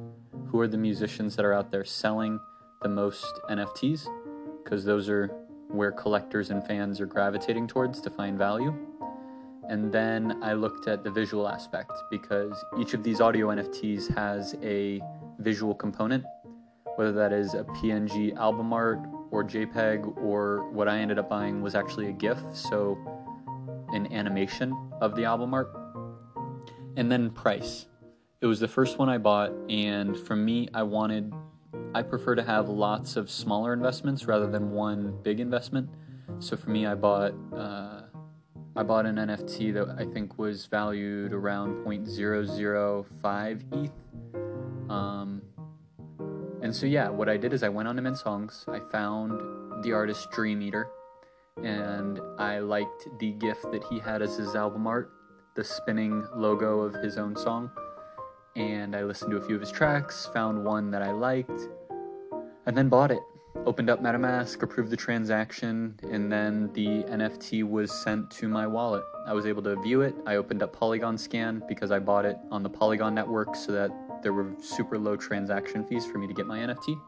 [0.49, 2.39] Who are the musicians that are out there selling
[2.83, 4.07] the most NFTs?
[4.63, 5.29] Because those are
[5.69, 8.77] where collectors and fans are gravitating towards to find value.
[9.69, 14.55] And then I looked at the visual aspect because each of these audio NFTs has
[14.63, 15.01] a
[15.39, 16.25] visual component,
[16.97, 19.01] whether that is a PNG album art
[19.31, 22.97] or JPEG, or what I ended up buying was actually a GIF, so
[23.89, 25.71] an animation of the album art.
[26.97, 27.87] And then price.
[28.41, 31.33] It was the first one I bought, and for me, I wanted
[31.95, 35.89] I prefer to have lots of smaller investments rather than one big investment.
[36.41, 38.03] So for me, I bought uh,
[38.77, 44.91] I bought an NFT that I think was valued around 0.005 ETH.
[44.91, 45.41] Um,
[46.61, 48.67] and so yeah, what I did is I went on to Mint Songs.
[48.69, 50.89] I found the artist Dream Eater,
[51.63, 55.11] and I liked the gift that he had as his album art,
[55.55, 57.71] the spinning logo of his own song.
[58.55, 61.69] And I listened to a few of his tracks, found one that I liked,
[62.67, 63.21] and then bought it.
[63.65, 69.03] Opened up MetaMask, approved the transaction, and then the NFT was sent to my wallet.
[69.27, 70.15] I was able to view it.
[70.27, 73.91] I opened up Polygon Scan because I bought it on the Polygon network so that
[74.23, 77.01] there were super low transaction fees for me to get my NFT.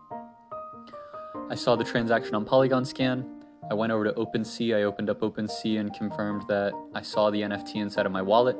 [1.51, 3.38] I saw the transaction on Polygon Scan.
[3.71, 4.79] I went over to OpenSea.
[4.79, 8.57] I opened up OpenSea and confirmed that I saw the NFT inside of my wallet.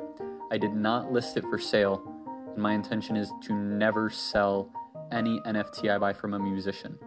[0.51, 2.03] I did not list it for sale,
[2.53, 4.71] and my intention is to never sell
[5.11, 6.99] any NFT I buy from a musician.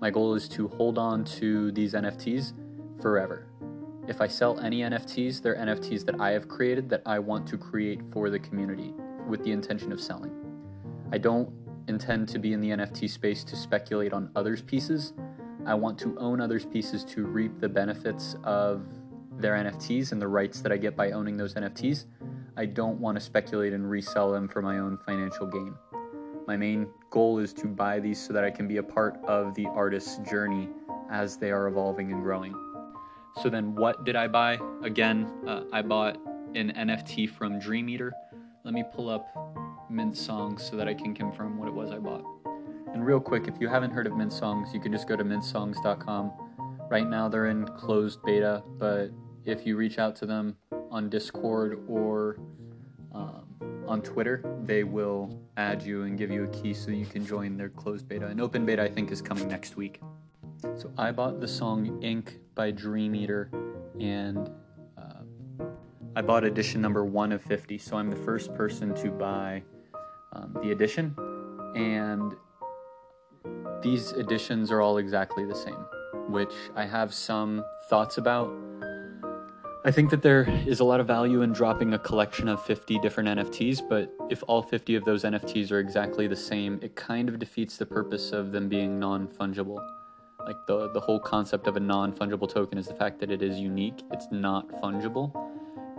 [0.00, 2.52] My goal is to hold on to these NFTs
[3.02, 3.46] forever.
[4.06, 7.58] If I sell any NFTs, they're NFTs that I have created that I want to
[7.58, 8.94] create for the community
[9.26, 10.32] with the intention of selling.
[11.10, 11.50] I don't
[11.88, 15.14] intend to be in the NFT space to speculate on others' pieces.
[15.66, 18.86] I want to own others' pieces to reap the benefits of
[19.38, 22.04] their NFTs and the rights that I get by owning those NFTs.
[22.56, 25.74] I don't want to speculate and resell them for my own financial gain.
[26.46, 29.54] My main goal is to buy these so that I can be a part of
[29.54, 30.68] the artist's journey
[31.10, 32.54] as they are evolving and growing.
[33.42, 34.58] So then, what did I buy?
[34.82, 36.16] Again, uh, I bought
[36.54, 38.12] an NFT from Dream Eater.
[38.64, 39.26] Let me pull up
[39.90, 42.33] Mint Songs so that I can confirm what it was I bought.
[42.94, 45.24] And real quick, if you haven't heard of Mint Songs, you can just go to
[45.24, 46.32] mintsongs.com.
[46.88, 49.10] Right now, they're in closed beta, but
[49.44, 50.56] if you reach out to them
[50.92, 52.36] on Discord or
[53.12, 53.46] um,
[53.88, 57.56] on Twitter, they will add you and give you a key so you can join
[57.56, 58.28] their closed beta.
[58.28, 60.00] And open beta, I think, is coming next week.
[60.76, 63.50] So I bought the song Ink by Dream Eater,
[63.98, 64.48] and
[64.96, 65.64] uh,
[66.14, 67.76] I bought edition number one of 50.
[67.76, 69.64] So I'm the first person to buy
[70.32, 71.16] um, the edition.
[71.74, 72.36] And
[73.84, 75.86] these editions are all exactly the same,
[76.28, 78.50] which I have some thoughts about.
[79.84, 82.98] I think that there is a lot of value in dropping a collection of 50
[83.00, 87.28] different NFTs, but if all 50 of those NFTs are exactly the same, it kind
[87.28, 89.86] of defeats the purpose of them being non fungible.
[90.46, 93.42] Like the, the whole concept of a non fungible token is the fact that it
[93.42, 95.30] is unique, it's not fungible.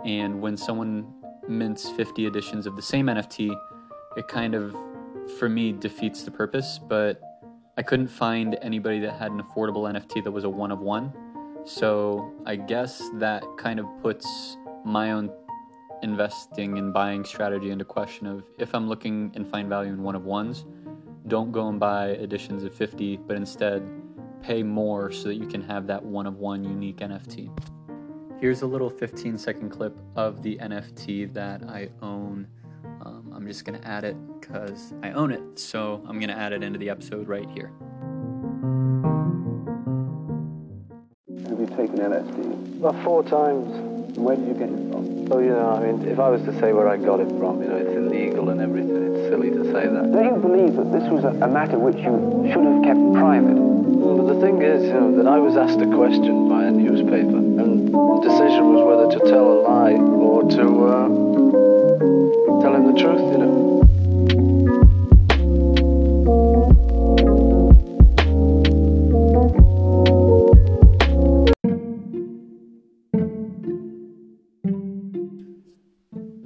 [0.04, 1.06] And when someone
[1.48, 3.56] mints 50 editions of the same NFT,
[4.16, 4.74] it kind of,
[5.38, 6.80] for me, defeats the purpose.
[6.80, 7.20] But
[7.78, 11.12] I couldn't find anybody that had an affordable NFT that was a one of one.
[11.66, 15.30] So I guess that kind of puts my own
[16.02, 20.14] investing and buying strategy into question of if I'm looking and find value in one
[20.14, 20.64] of ones,
[21.28, 23.86] don't go and buy editions of 50, but instead
[24.40, 27.50] pay more so that you can have that one of one unique NFT.
[28.40, 32.46] Here's a little 15 second clip of the NFT that I own.
[33.46, 36.52] I'm just going to add it because I own it, so I'm going to add
[36.52, 37.70] it into the episode right here.
[41.46, 42.80] Have you taken LSD?
[42.80, 44.18] About four times.
[44.18, 45.30] Where did you get it from?
[45.30, 47.62] Oh, you know, I mean, if I was to say where I got it from,
[47.62, 49.14] you know, it's illegal and everything.
[49.14, 50.10] It's silly to say that.
[50.10, 53.54] Do you believe that this was a, a matter which you should have kept private?
[53.54, 56.72] Well, but the thing is, you know, that I was asked a question by a
[56.72, 61.35] newspaper, and the decision was whether to tell a lie or to uh,
[62.66, 63.80] tell him the truth, you know.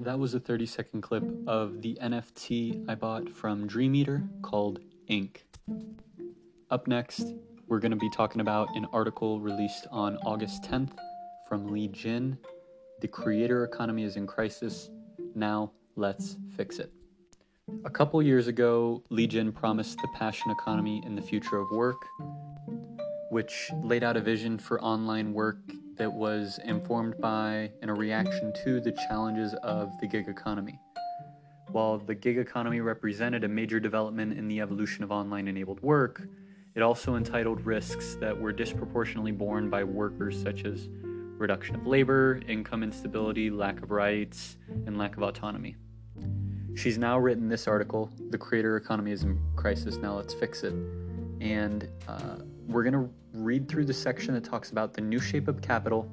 [0.04, 4.80] That was a 30 second clip of the NFT I bought from Dream Eater called
[5.06, 5.46] Ink.
[6.70, 7.32] Up next,
[7.66, 10.90] we're going to be talking about an article released on August 10th
[11.48, 12.36] from Li Jin
[13.00, 14.90] The Creator Economy is in Crisis.
[15.34, 16.90] Now, let's fix it.
[17.84, 22.02] A couple years ago, Li Jin promised the passion economy in the future of work,
[23.30, 25.58] which laid out a vision for online work
[25.96, 30.80] that was informed by and a reaction to the challenges of the gig economy.
[31.68, 36.26] While the gig economy represented a major development in the evolution of online enabled work,
[36.74, 40.88] it also entitled risks that were disproportionately borne by workers such as
[41.40, 45.76] reduction of labor, income instability, lack of rights, and lack of autonomy.
[46.74, 50.72] She's now written this article, The Creator Economy is in Crisis, Now Let's Fix It.
[51.40, 55.48] And uh, we're going to read through the section that talks about the new shape
[55.48, 56.08] of capital,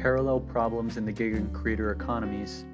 [0.00, 2.64] parallel problems in the gig and creator economies,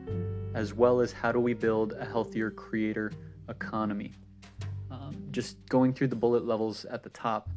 [0.55, 3.13] as well as how do we build a healthier creator
[3.49, 4.13] economy.
[4.91, 7.49] Um, just going through the bullet levels at the top,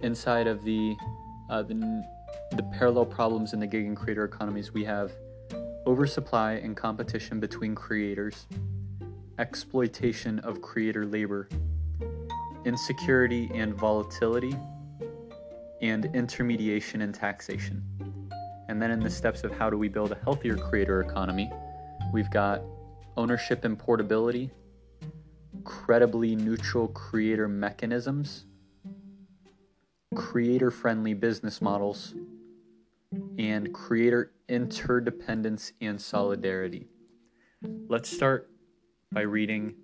[0.00, 0.94] inside of the,
[1.50, 2.04] uh, the
[2.56, 5.12] the parallel problems in the gig and creator economies, we have
[5.86, 8.46] oversupply and competition between creators,
[9.38, 11.48] exploitation of creator labor,
[12.64, 14.56] insecurity and volatility
[15.80, 17.82] and intermediation and taxation.
[18.68, 21.50] And then in the steps of how do we build a healthier creator economy,
[22.12, 22.62] we've got
[23.16, 24.50] ownership and portability,
[25.64, 28.46] credibly neutral creator mechanisms,
[30.14, 32.14] creator friendly business models,
[33.38, 36.86] and creator interdependence and solidarity.
[37.88, 38.50] Let's start
[39.12, 39.74] by reading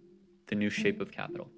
[0.46, 1.48] The New Shape of Capital.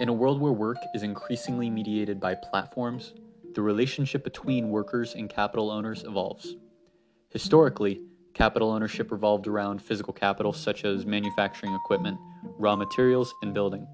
[0.00, 3.14] In a world where work is increasingly mediated by platforms,
[3.54, 6.56] the relationship between workers and capital owners evolves.
[7.30, 8.02] Historically,
[8.32, 12.18] capital ownership revolved around physical capital such as manufacturing equipment,
[12.58, 13.86] raw materials, and building.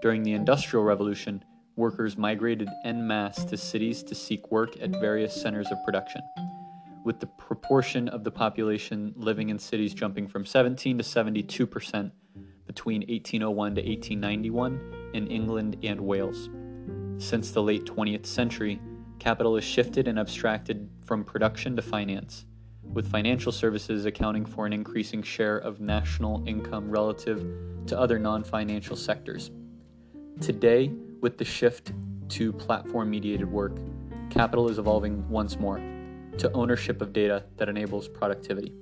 [0.00, 1.44] During the Industrial Revolution,
[1.76, 6.22] workers migrated en masse to cities to seek work at various centers of production,
[7.04, 12.12] with the proportion of the population living in cities jumping from 17 to 72 percent
[12.66, 16.48] between 1801 to 1891 in England and Wales.
[17.18, 18.80] Since the late 20th century,
[19.18, 22.44] capital has shifted and abstracted from production to finance,
[22.82, 27.46] with financial services accounting for an increasing share of national income relative
[27.86, 29.50] to other non financial sectors.
[30.40, 31.92] Today, with the shift
[32.30, 33.76] to platform mediated work,
[34.30, 35.78] capital is evolving once more
[36.38, 38.74] to ownership of data that enables productivity.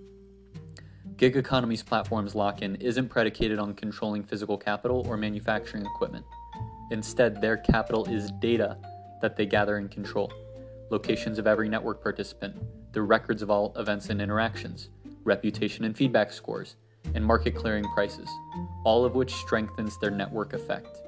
[1.16, 6.24] Gig economy's platform's lock in isn't predicated on controlling physical capital or manufacturing equipment.
[6.90, 8.76] Instead, their capital is data
[9.22, 10.32] that they gather and control
[10.90, 12.56] locations of every network participant,
[12.92, 14.90] the records of all events and interactions,
[15.24, 16.76] reputation and feedback scores,
[17.14, 18.28] and market clearing prices,
[18.84, 21.03] all of which strengthens their network effect.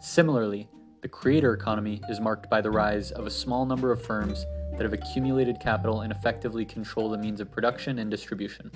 [0.00, 0.68] Similarly,
[1.02, 4.82] the creator economy is marked by the rise of a small number of firms that
[4.82, 8.70] have accumulated capital and effectively control the means of production and distribution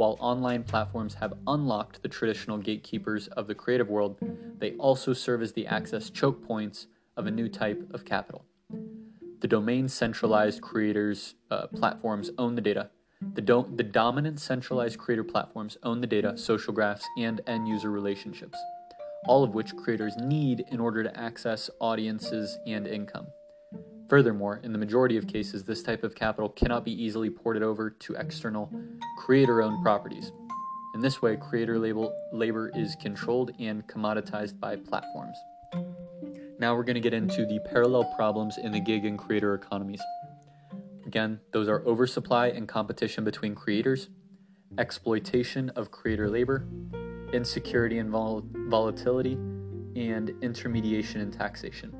[0.00, 4.16] while online platforms have unlocked the traditional gatekeepers of the creative world,
[4.58, 6.86] they also serve as the access choke points
[7.18, 8.46] of a new type of capital.
[9.40, 12.88] The domain centralized creators uh, platforms own the data.
[13.34, 17.90] The, do- the dominant centralized creator platforms own the data, social graphs, and end user
[17.90, 18.56] relationships,
[19.26, 23.26] all of which creators need in order to access audiences and income.
[24.08, 27.90] Furthermore, in the majority of cases, this type of capital cannot be easily ported over
[27.90, 28.72] to external
[29.18, 30.32] creator owned properties.
[30.94, 35.36] In this way, creator label, labor is controlled and commoditized by platforms.
[36.58, 40.02] Now we're going to get into the parallel problems in the gig and creator economies.
[41.06, 44.08] Again, those are oversupply and competition between creators,
[44.76, 46.66] exploitation of creator labor,
[47.32, 49.34] insecurity and vol- volatility,
[49.96, 51.94] and intermediation and taxation.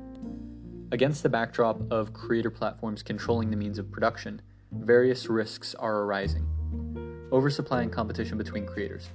[0.91, 6.45] Against the backdrop of creator platforms controlling the means of production, various risks are arising.
[7.31, 9.09] Oversupply and competition between creators.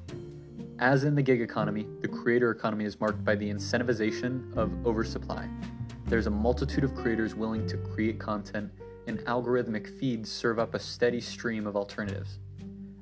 [0.79, 5.49] As in the gig economy, the creator economy is marked by the incentivization of oversupply.
[6.07, 8.71] There's a multitude of creators willing to create content,
[9.07, 12.39] and algorithmic feeds serve up a steady stream of alternatives.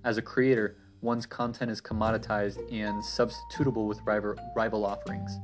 [0.05, 5.39] As a creator, one's content is commoditized and substitutable with rival, rival offerings.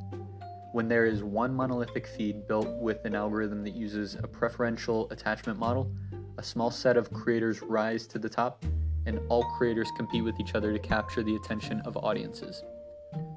[0.72, 5.58] When there is one monolithic feed built with an algorithm that uses a preferential attachment
[5.58, 5.92] model,
[6.38, 8.64] a small set of creators rise to the top
[9.04, 12.64] and all creators compete with each other to capture the attention of audiences.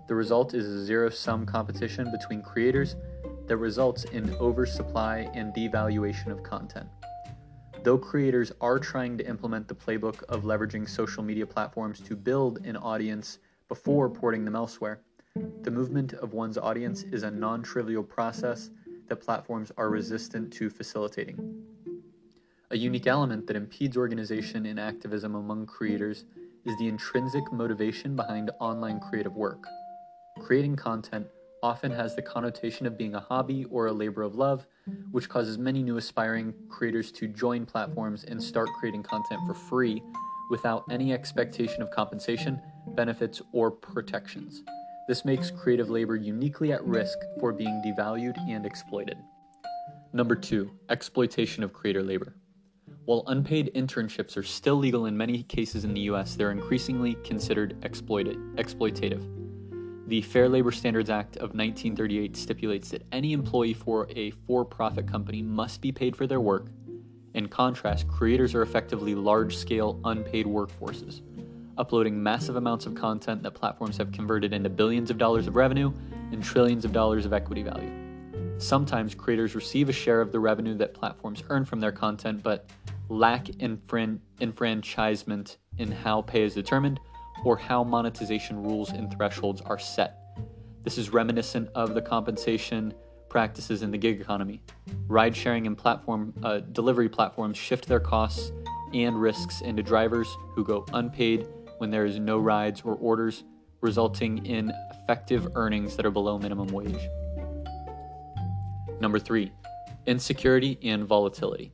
[0.07, 2.95] The result is a zero sum competition between creators
[3.47, 6.87] that results in oversupply and devaluation of content.
[7.83, 12.65] Though creators are trying to implement the playbook of leveraging social media platforms to build
[12.65, 15.01] an audience before porting them elsewhere,
[15.63, 18.69] the movement of one's audience is a non trivial process
[19.09, 21.37] that platforms are resistant to facilitating.
[22.71, 26.23] A unique element that impedes organization and activism among creators
[26.65, 29.67] is the intrinsic motivation behind online creative work.
[30.39, 31.27] Creating content
[31.63, 34.67] often has the connotation of being a hobby or a labor of love,
[35.11, 40.03] which causes many new aspiring creators to join platforms and start creating content for free
[40.51, 44.61] without any expectation of compensation, benefits, or protections.
[45.07, 49.17] This makes creative labor uniquely at risk for being devalued and exploited.
[50.11, 52.35] Number two, exploitation of creator labor.
[53.05, 57.77] While unpaid internships are still legal in many cases in the US, they're increasingly considered
[57.83, 59.52] exploited, exploitative.
[60.05, 65.07] The Fair Labor Standards Act of 1938 stipulates that any employee for a for profit
[65.07, 66.67] company must be paid for their work.
[67.33, 71.21] In contrast, creators are effectively large scale, unpaid workforces,
[71.77, 75.91] uploading massive amounts of content that platforms have converted into billions of dollars of revenue
[76.33, 77.91] and trillions of dollars of equity value.
[78.57, 82.69] Sometimes creators receive a share of the revenue that platforms earn from their content, but
[83.07, 86.99] lack infran- enfranchisement in how pay is determined
[87.43, 90.19] or how monetization rules and thresholds are set.
[90.83, 92.93] This is reminiscent of the compensation
[93.29, 94.61] practices in the gig economy.
[95.07, 98.51] Ride sharing and platform uh, delivery platforms shift their costs
[98.93, 101.47] and risks into drivers who go unpaid
[101.79, 103.43] when there is no rides or orders,
[103.81, 107.09] resulting in effective earnings that are below minimum wage.
[108.99, 109.51] Number three,
[110.05, 111.73] insecurity and volatility.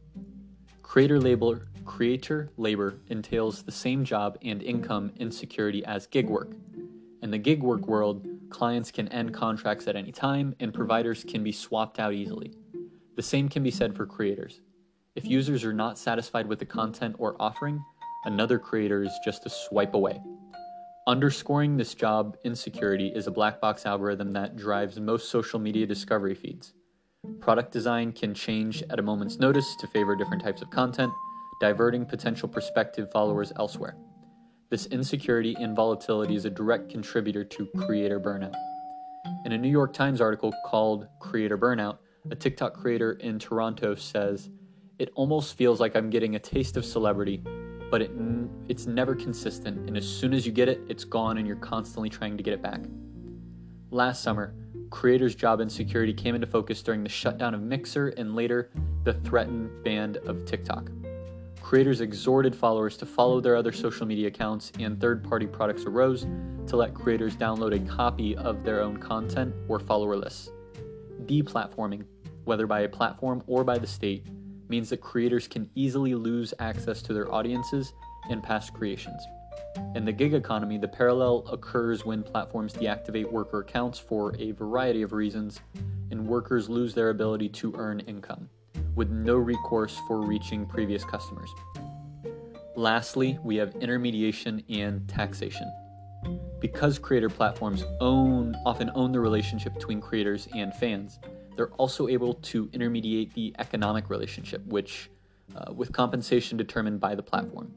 [0.82, 6.51] Creator labor, creator labor entails the same job and income insecurity as gig work.
[7.23, 11.43] In the gig work world, clients can end contracts at any time and providers can
[11.43, 12.53] be swapped out easily.
[13.15, 14.61] The same can be said for creators.
[15.15, 17.83] If users are not satisfied with the content or offering,
[18.25, 20.21] another creator is just a swipe away.
[21.07, 26.35] Underscoring this job insecurity is a black box algorithm that drives most social media discovery
[26.35, 26.73] feeds.
[27.39, 31.11] Product design can change at a moment's notice to favor different types of content,
[31.60, 33.95] diverting potential prospective followers elsewhere.
[34.70, 38.53] This insecurity and volatility is a direct contributor to creator burnout.
[39.45, 41.97] In a New York Times article called Creator Burnout,
[42.30, 44.49] a TikTok creator in Toronto says,
[44.99, 47.41] It almost feels like I'm getting a taste of celebrity,
[47.89, 48.12] but it,
[48.68, 52.10] it's never consistent, and as soon as you get it, it's gone and you're constantly
[52.10, 52.82] trying to get it back.
[53.91, 54.53] Last summer,
[54.91, 58.70] creators' job insecurity came into focus during the shutdown of Mixer and later
[59.03, 60.91] the threatened ban of TikTok.
[61.70, 66.26] Creators exhorted followers to follow their other social media accounts, and third party products arose
[66.65, 70.49] to let creators download a copy of their own content or follower lists.
[71.26, 72.05] Deplatforming,
[72.45, 74.26] whether by a platform or by the state,
[74.67, 77.93] means that creators can easily lose access to their audiences
[78.32, 79.22] and past creations.
[79.93, 85.03] In the gig economy, the parallel occurs when platforms deactivate worker accounts for a variety
[85.03, 85.59] of reasons,
[86.09, 88.49] and workers lose their ability to earn income,
[88.95, 91.49] with no recourse for reaching previous customers.
[92.75, 95.71] Lastly, we have intermediation and taxation.
[96.59, 101.19] Because creator platforms own often own the relationship between creators and fans,
[101.55, 105.09] they're also able to intermediate the economic relationship, which,
[105.55, 107.73] uh, with compensation determined by the platform.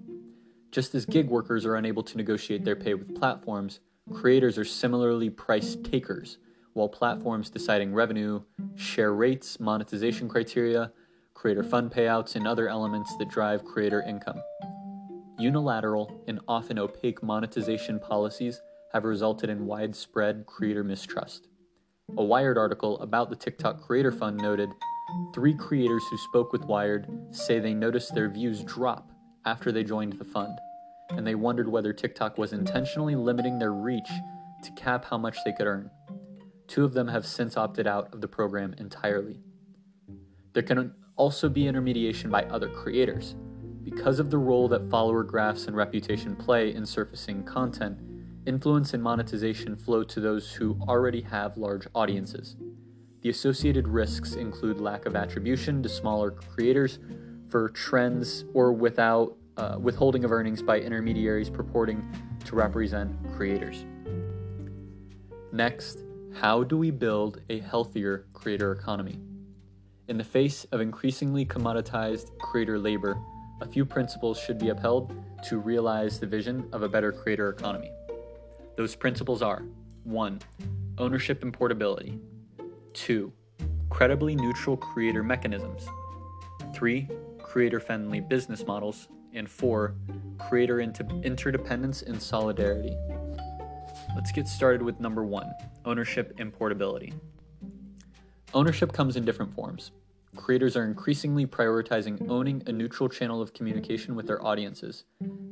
[0.70, 3.80] Just as gig workers are unable to negotiate their pay with platforms,
[4.12, 6.38] creators are similarly price takers,
[6.74, 8.40] while platforms deciding revenue,
[8.74, 10.92] share rates, monetization criteria,
[11.42, 14.40] creator fund payouts, and other elements that drive creator income.
[15.40, 18.62] Unilateral and often opaque monetization policies
[18.92, 21.48] have resulted in widespread creator mistrust.
[22.16, 24.70] A Wired article about the TikTok Creator Fund noted
[25.34, 29.10] three creators who spoke with Wired say they noticed their views drop
[29.44, 30.56] after they joined the fund,
[31.10, 34.10] and they wondered whether TikTok was intentionally limiting their reach
[34.62, 35.90] to cap how much they could earn.
[36.68, 39.40] Two of them have since opted out of the program entirely.
[40.52, 43.34] There can also be intermediation by other creators.
[43.82, 47.98] Because of the role that follower graphs and reputation play in surfacing content,
[48.46, 52.56] influence and monetization flow to those who already have large audiences.
[53.22, 56.98] The associated risks include lack of attribution to smaller creators
[57.48, 62.02] for trends or without uh, withholding of earnings by intermediaries purporting
[62.44, 63.84] to represent creators.
[65.52, 66.04] Next,
[66.34, 69.20] how do we build a healthier creator economy?
[70.08, 73.16] In the face of increasingly commoditized creator labor,
[73.60, 75.14] a few principles should be upheld
[75.48, 77.90] to realize the vision of a better creator economy.
[78.76, 79.62] Those principles are
[80.04, 80.40] 1.
[80.98, 82.18] Ownership and portability,
[82.94, 83.32] 2.
[83.90, 85.86] Credibly neutral creator mechanisms,
[86.74, 87.08] 3
[87.52, 89.94] creator friendly business models, and four,
[90.48, 92.96] creator inter- interdependence and solidarity.
[94.16, 95.52] Let's get started with number one
[95.84, 97.12] ownership and portability.
[98.54, 99.92] Ownership comes in different forms.
[100.36, 105.04] Creators are increasingly prioritizing owning a neutral channel of communication with their audiences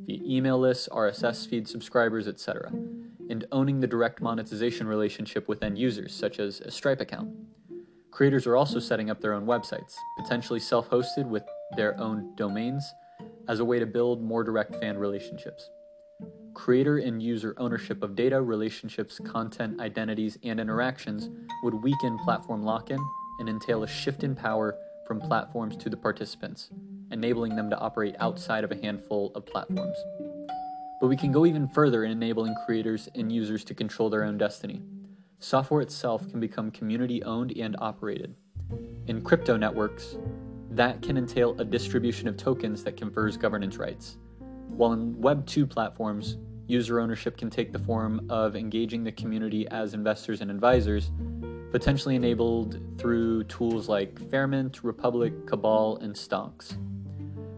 [0.05, 2.71] via email lists, RSS feed subscribers, etc.,
[3.29, 7.31] and owning the direct monetization relationship with end users, such as a Stripe account.
[8.11, 11.43] Creators are also setting up their own websites, potentially self hosted with
[11.75, 12.93] their own domains
[13.47, 15.71] as a way to build more direct fan relationships.
[16.53, 21.29] Creator and user ownership of data, relationships, content, identities, and interactions
[21.63, 22.99] would weaken platform lock in
[23.39, 24.75] and entail a shift in power
[25.07, 26.69] from platforms to the participants,
[27.11, 29.97] enabling them to operate outside of a handful of platforms.
[30.99, 34.37] But we can go even further in enabling creators and users to control their own
[34.37, 34.83] destiny.
[35.39, 38.35] Software itself can become community owned and operated.
[39.07, 40.17] In crypto networks,
[40.69, 44.17] that can entail a distribution of tokens that confers governance rights.
[44.75, 49.67] While in Web 2 platforms, user ownership can take the form of engaging the community
[49.67, 51.11] as investors and advisors,
[51.71, 56.77] potentially enabled through tools like Fairmint, Republic, Cabal, and Stonks.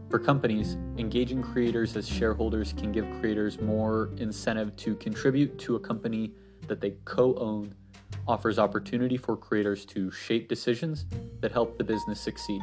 [0.09, 5.79] For companies, engaging creators as shareholders can give creators more incentive to contribute to a
[5.79, 6.33] company
[6.67, 7.73] that they co own,
[8.27, 11.05] offers opportunity for creators to shape decisions
[11.41, 12.61] that help the business succeed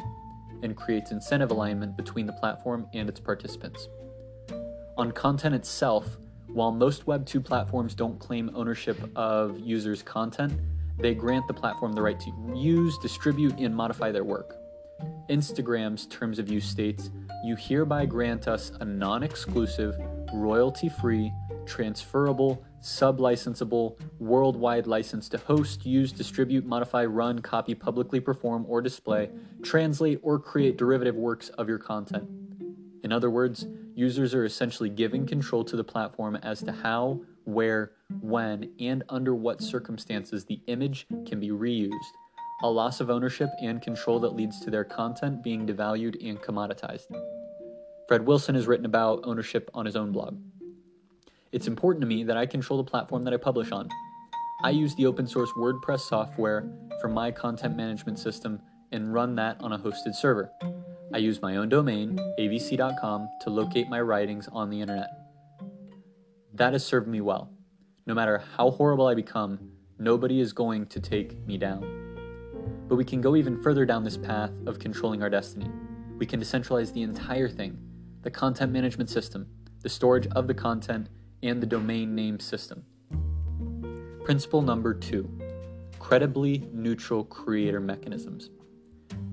[0.62, 3.88] and creates incentive alignment between the platform and its participants.
[5.00, 10.52] On content itself, while most Web 2 platforms don't claim ownership of users' content,
[10.98, 14.56] they grant the platform the right to use, distribute, and modify their work.
[15.30, 17.08] Instagram's terms of use states
[17.46, 19.96] You hereby grant us a non exclusive,
[20.34, 21.32] royalty free,
[21.64, 29.30] transferable, sub-licensable, worldwide license to host, use, distribute, modify, run, copy, publicly perform or display,
[29.62, 32.28] translate, or create derivative works of your content.
[33.02, 33.64] In other words,
[34.00, 37.92] users are essentially giving control to the platform as to how, where,
[38.22, 41.92] when, and under what circumstances the image can be reused,
[42.62, 47.14] a loss of ownership and control that leads to their content being devalued and commoditized.
[48.08, 50.38] Fred Wilson has written about ownership on his own blog.
[51.52, 53.90] It's important to me that I control the platform that I publish on.
[54.64, 56.66] I use the open source WordPress software
[57.02, 58.60] for my content management system
[58.92, 60.50] and run that on a hosted server.
[61.12, 65.08] I use my own domain, avc.com, to locate my writings on the internet.
[66.54, 67.50] That has served me well.
[68.06, 69.58] No matter how horrible I become,
[69.98, 72.84] nobody is going to take me down.
[72.86, 75.68] But we can go even further down this path of controlling our destiny.
[76.16, 77.78] We can decentralize the entire thing
[78.22, 79.48] the content management system,
[79.80, 81.08] the storage of the content,
[81.42, 82.84] and the domain name system.
[84.24, 85.28] Principle number two
[85.98, 88.50] credibly neutral creator mechanisms.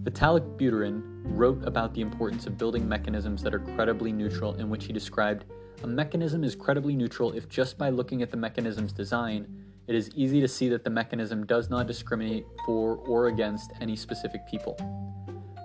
[0.08, 4.86] Vitalik Buterin wrote about the importance of building mechanisms that are credibly neutral, in which
[4.86, 5.44] he described
[5.84, 9.46] a mechanism is credibly neutral if just by looking at the mechanism's design,
[9.86, 13.98] it is easy to see that the mechanism does not discriminate for or against any
[13.98, 14.78] specific people.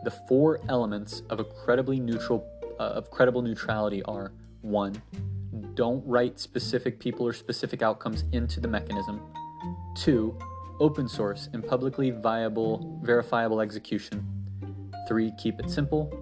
[0.03, 2.45] The four elements of a credibly neutral
[2.81, 4.33] uh, of credible neutrality are
[4.63, 5.01] 1
[5.75, 9.21] don't write specific people or specific outcomes into the mechanism.
[9.95, 10.37] Two,
[10.81, 14.27] open source, and publicly viable, verifiable execution.
[15.09, 16.13] Three, keep it simple.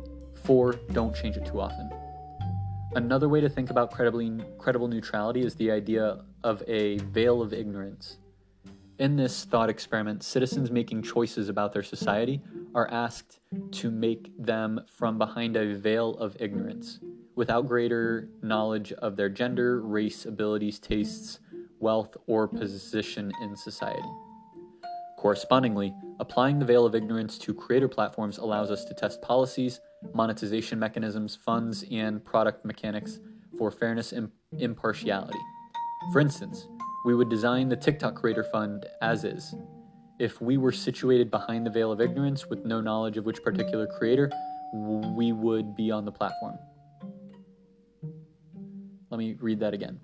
[0.45, 1.91] Four, don't change it too often.
[2.95, 7.53] Another way to think about credibly, credible neutrality is the idea of a veil of
[7.53, 8.17] ignorance.
[8.99, 12.43] In this thought experiment, citizens making choices about their society
[12.75, 13.39] are asked
[13.73, 17.01] to make them from behind a veil of ignorance,
[17.35, 21.39] without greater knowledge of their gender, race, abilities, tastes,
[21.79, 24.03] wealth, or position in society.
[25.21, 29.79] Correspondingly, applying the veil of ignorance to creator platforms allows us to test policies,
[30.15, 33.21] monetization mechanisms, funds, and product mechanics
[33.59, 35.39] for fairness and impartiality.
[36.11, 36.69] For instance,
[37.05, 39.55] we would design the TikTok Creator Fund as is.
[40.19, 43.87] If we were situated behind the veil of ignorance with no knowledge of which particular
[43.87, 44.31] creator,
[44.73, 46.57] we would be on the platform.
[49.11, 50.01] Let me read that again.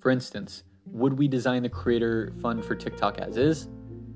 [0.00, 3.68] For instance, would we design the Creator Fund for TikTok as is?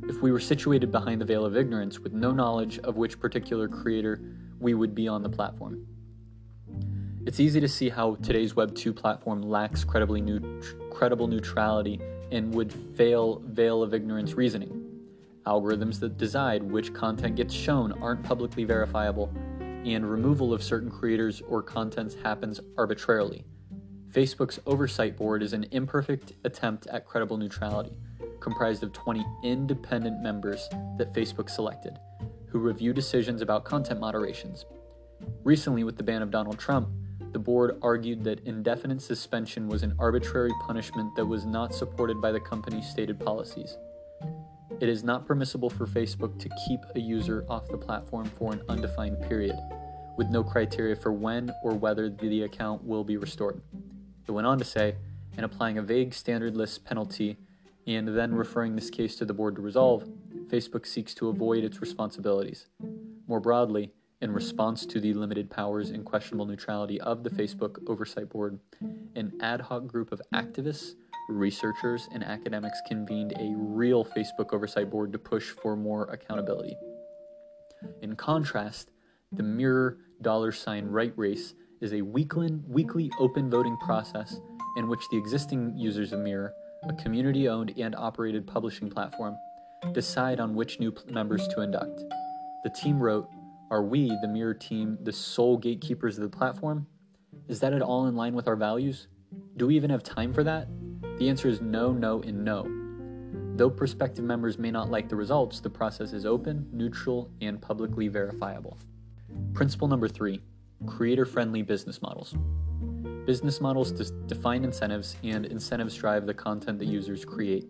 [0.08, 3.68] If we were situated behind the veil of ignorance with no knowledge of which particular
[3.68, 4.20] creator
[4.58, 5.86] we would be on the platform.
[7.26, 12.00] It's easy to see how today's Web 2 platform lacks credibly neut- credible neutrality
[12.32, 14.82] and would fail veil of ignorance reasoning.
[15.46, 19.30] Algorithms that decide which content gets shown aren't publicly verifiable,
[19.60, 23.44] and removal of certain creators or contents happens arbitrarily.
[24.10, 27.92] Facebook's oversight board is an imperfect attempt at credible neutrality,
[28.48, 31.98] comprised of 20 independent members that Facebook selected,
[32.46, 34.64] who review decisions about content moderations.
[35.44, 36.88] Recently, with the ban of Donald Trump,
[37.32, 42.32] the board argued that indefinite suspension was an arbitrary punishment that was not supported by
[42.32, 43.76] the company's stated policies.
[44.80, 48.62] It is not permissible for Facebook to keep a user off the platform for an
[48.70, 49.58] undefined period,
[50.16, 53.60] with no criteria for when or whether the account will be restored.
[54.26, 54.94] It went on to say,
[55.36, 57.36] in applying a vague standard list penalty
[57.88, 60.06] and then referring this case to the board to resolve,
[60.48, 62.66] Facebook seeks to avoid its responsibilities.
[63.26, 68.28] More broadly, in response to the limited powers and questionable neutrality of the Facebook Oversight
[68.28, 68.58] Board,
[69.16, 70.96] an ad hoc group of activists,
[71.30, 76.76] researchers, and academics convened a real Facebook Oversight Board to push for more accountability.
[78.02, 78.90] In contrast,
[79.32, 84.40] the Mirror dollar sign WRITE race is a weekly, weekly open voting process
[84.76, 86.52] in which the existing users of Mirror,
[86.88, 89.36] a community owned and operated publishing platform,
[89.92, 92.04] decide on which new members to induct.
[92.64, 93.28] The team wrote,
[93.70, 96.86] Are we, the Mirror team, the sole gatekeepers of the platform?
[97.48, 99.08] Is that at all in line with our values?
[99.56, 100.68] Do we even have time for that?
[101.18, 102.66] The answer is no, no, and no.
[103.56, 108.06] Though prospective members may not like the results, the process is open, neutral, and publicly
[108.08, 108.78] verifiable.
[109.52, 110.40] Principle number three
[110.86, 112.36] creator friendly business models.
[113.28, 113.92] Business models
[114.26, 117.66] define incentives, and incentives drive the content that users create.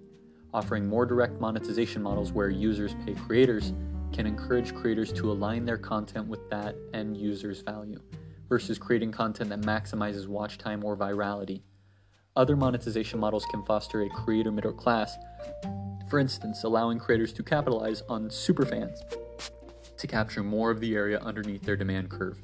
[0.54, 3.72] Offering more direct monetization models where users pay creators
[4.12, 8.00] can encourage creators to align their content with that end user's value,
[8.48, 11.62] versus creating content that maximizes watch time or virality.
[12.36, 15.16] Other monetization models can foster a creator middle class,
[16.08, 19.00] for instance, allowing creators to capitalize on superfans
[19.96, 22.40] to capture more of the area underneath their demand curve,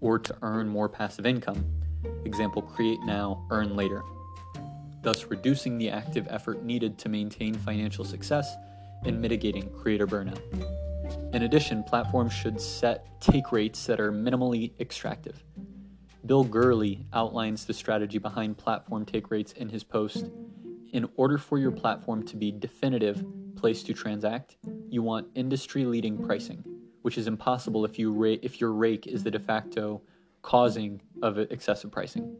[0.00, 1.64] or to earn more passive income.
[2.24, 4.02] Example create now, earn later
[5.02, 8.56] thus reducing the active effort needed to maintain financial success
[9.04, 10.40] and mitigating creator burnout.
[11.34, 15.42] In addition, platforms should set take rates that are minimally extractive.
[16.26, 20.26] Bill Gurley outlines the strategy behind platform take rates in his post.
[20.92, 23.24] In order for your platform to be definitive
[23.56, 24.56] place to transact,
[24.90, 26.62] you want industry-leading pricing,
[27.02, 30.02] which is impossible if you ra- if your rake is the de facto
[30.42, 32.36] causing of excessive pricing.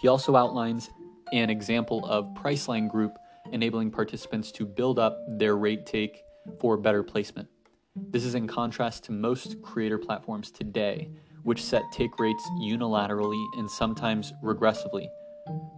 [0.00, 0.90] He also outlines
[1.32, 3.16] an example of Priceline Group
[3.52, 6.22] enabling participants to build up their rate take
[6.58, 7.48] for better placement.
[7.96, 11.10] This is in contrast to most creator platforms today,
[11.42, 15.06] which set take rates unilaterally and sometimes regressively.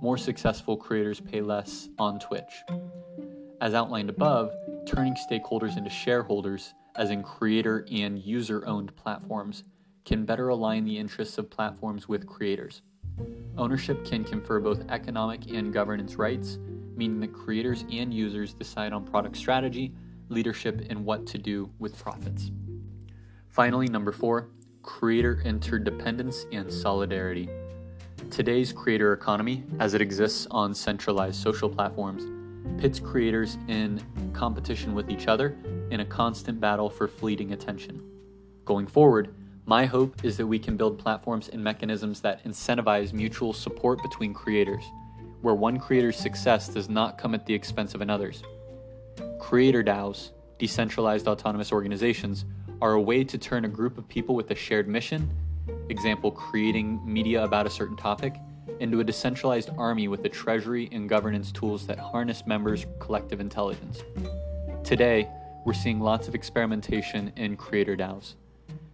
[0.00, 2.64] More successful creators pay less on Twitch.
[3.60, 4.52] As outlined above,
[4.86, 9.64] turning stakeholders into shareholders, as in creator and user owned platforms,
[10.04, 12.82] can better align the interests of platforms with creators.
[13.56, 16.58] Ownership can confer both economic and governance rights,
[16.96, 19.92] meaning that creators and users decide on product strategy,
[20.28, 22.50] leadership, and what to do with profits.
[23.48, 24.48] Finally, number four,
[24.82, 27.48] creator interdependence and solidarity.
[28.30, 32.24] Today's creator economy, as it exists on centralized social platforms,
[32.80, 34.00] pits creators in
[34.32, 35.56] competition with each other
[35.90, 38.02] in a constant battle for fleeting attention.
[38.64, 39.34] Going forward,
[39.64, 44.34] my hope is that we can build platforms and mechanisms that incentivize mutual support between
[44.34, 44.82] creators,
[45.40, 48.42] where one creator's success does not come at the expense of another's.
[49.38, 52.44] Creator DAOs, decentralized autonomous organizations,
[52.80, 55.30] are a way to turn a group of people with a shared mission,
[55.88, 58.34] example, creating media about a certain topic,
[58.80, 64.02] into a decentralized army with a treasury and governance tools that harness members' collective intelligence.
[64.82, 65.28] Today,
[65.64, 68.34] we're seeing lots of experimentation in creator DAOs.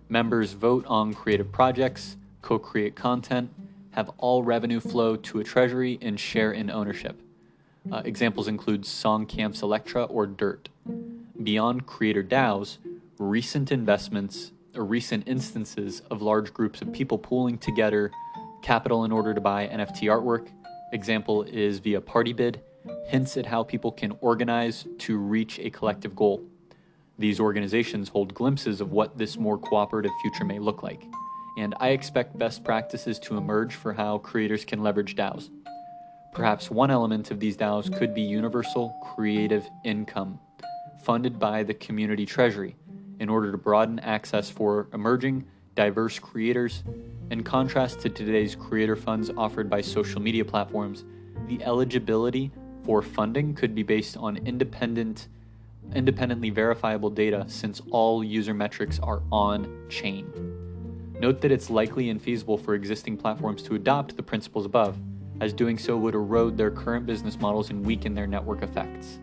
[0.08, 3.50] Members vote on creative projects, co create content,
[3.90, 7.20] have all revenue flow to a treasury, and share in ownership.
[7.92, 10.70] Uh, examples include Song Camps Elektra or Dirt.
[11.42, 12.78] Beyond creator DAOs,
[13.18, 18.10] recent investments or recent instances of large groups of people pooling together
[18.62, 20.48] capital in order to buy NFT artwork.
[20.92, 22.56] Example is via Partybid,
[23.06, 26.42] hints at how people can organize to reach a collective goal.
[27.18, 31.04] These organizations hold glimpses of what this more cooperative future may look like,
[31.56, 35.50] and I expect best practices to emerge for how creators can leverage DAOs.
[36.32, 40.38] Perhaps one element of these DAOs could be universal creative income,
[41.02, 42.76] funded by the community treasury,
[43.18, 45.44] in order to broaden access for emerging,
[45.74, 46.84] diverse creators.
[47.32, 51.04] In contrast to today's creator funds offered by social media platforms,
[51.48, 52.52] the eligibility
[52.84, 55.26] for funding could be based on independent
[55.94, 60.30] independently verifiable data since all user metrics are on chain.
[61.20, 64.96] Note that it's likely and feasible for existing platforms to adopt the principles above,
[65.40, 69.18] as doing so would erode their current business models and weaken their network effects.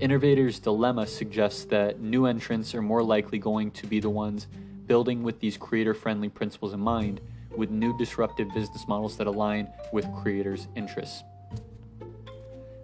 [0.00, 4.48] Innovator's Dilemma suggests that new entrants are more likely going to be the ones
[4.86, 7.20] building with these creator friendly principles in mind,
[7.56, 11.22] with new disruptive business models that align with creators' interests.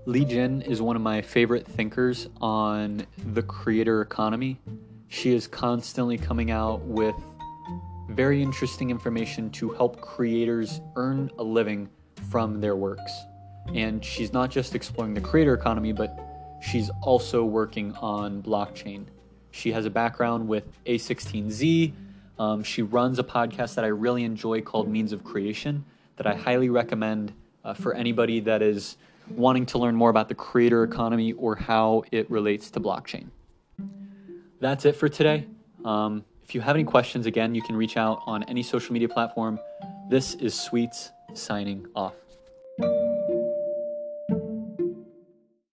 [0.07, 4.59] Li Jin is one of my favorite thinkers on the creator economy.
[5.09, 7.14] She is constantly coming out with
[8.09, 11.86] very interesting information to help creators earn a living
[12.30, 13.12] from their works.
[13.74, 16.18] And she's not just exploring the creator economy, but
[16.62, 19.05] she's also working on blockchain.
[19.51, 21.92] She has a background with A16Z.
[22.38, 25.84] Um, she runs a podcast that I really enjoy called Means of Creation,
[26.16, 27.34] that I highly recommend
[27.64, 28.96] uh, for anybody that is
[29.31, 33.28] wanting to learn more about the creator economy or how it relates to blockchain.
[34.61, 35.47] That's it for today.
[35.85, 39.09] Um, if you have any questions, again, you can reach out on any social media
[39.09, 39.59] platform.
[40.09, 42.14] This is Sweets signing off.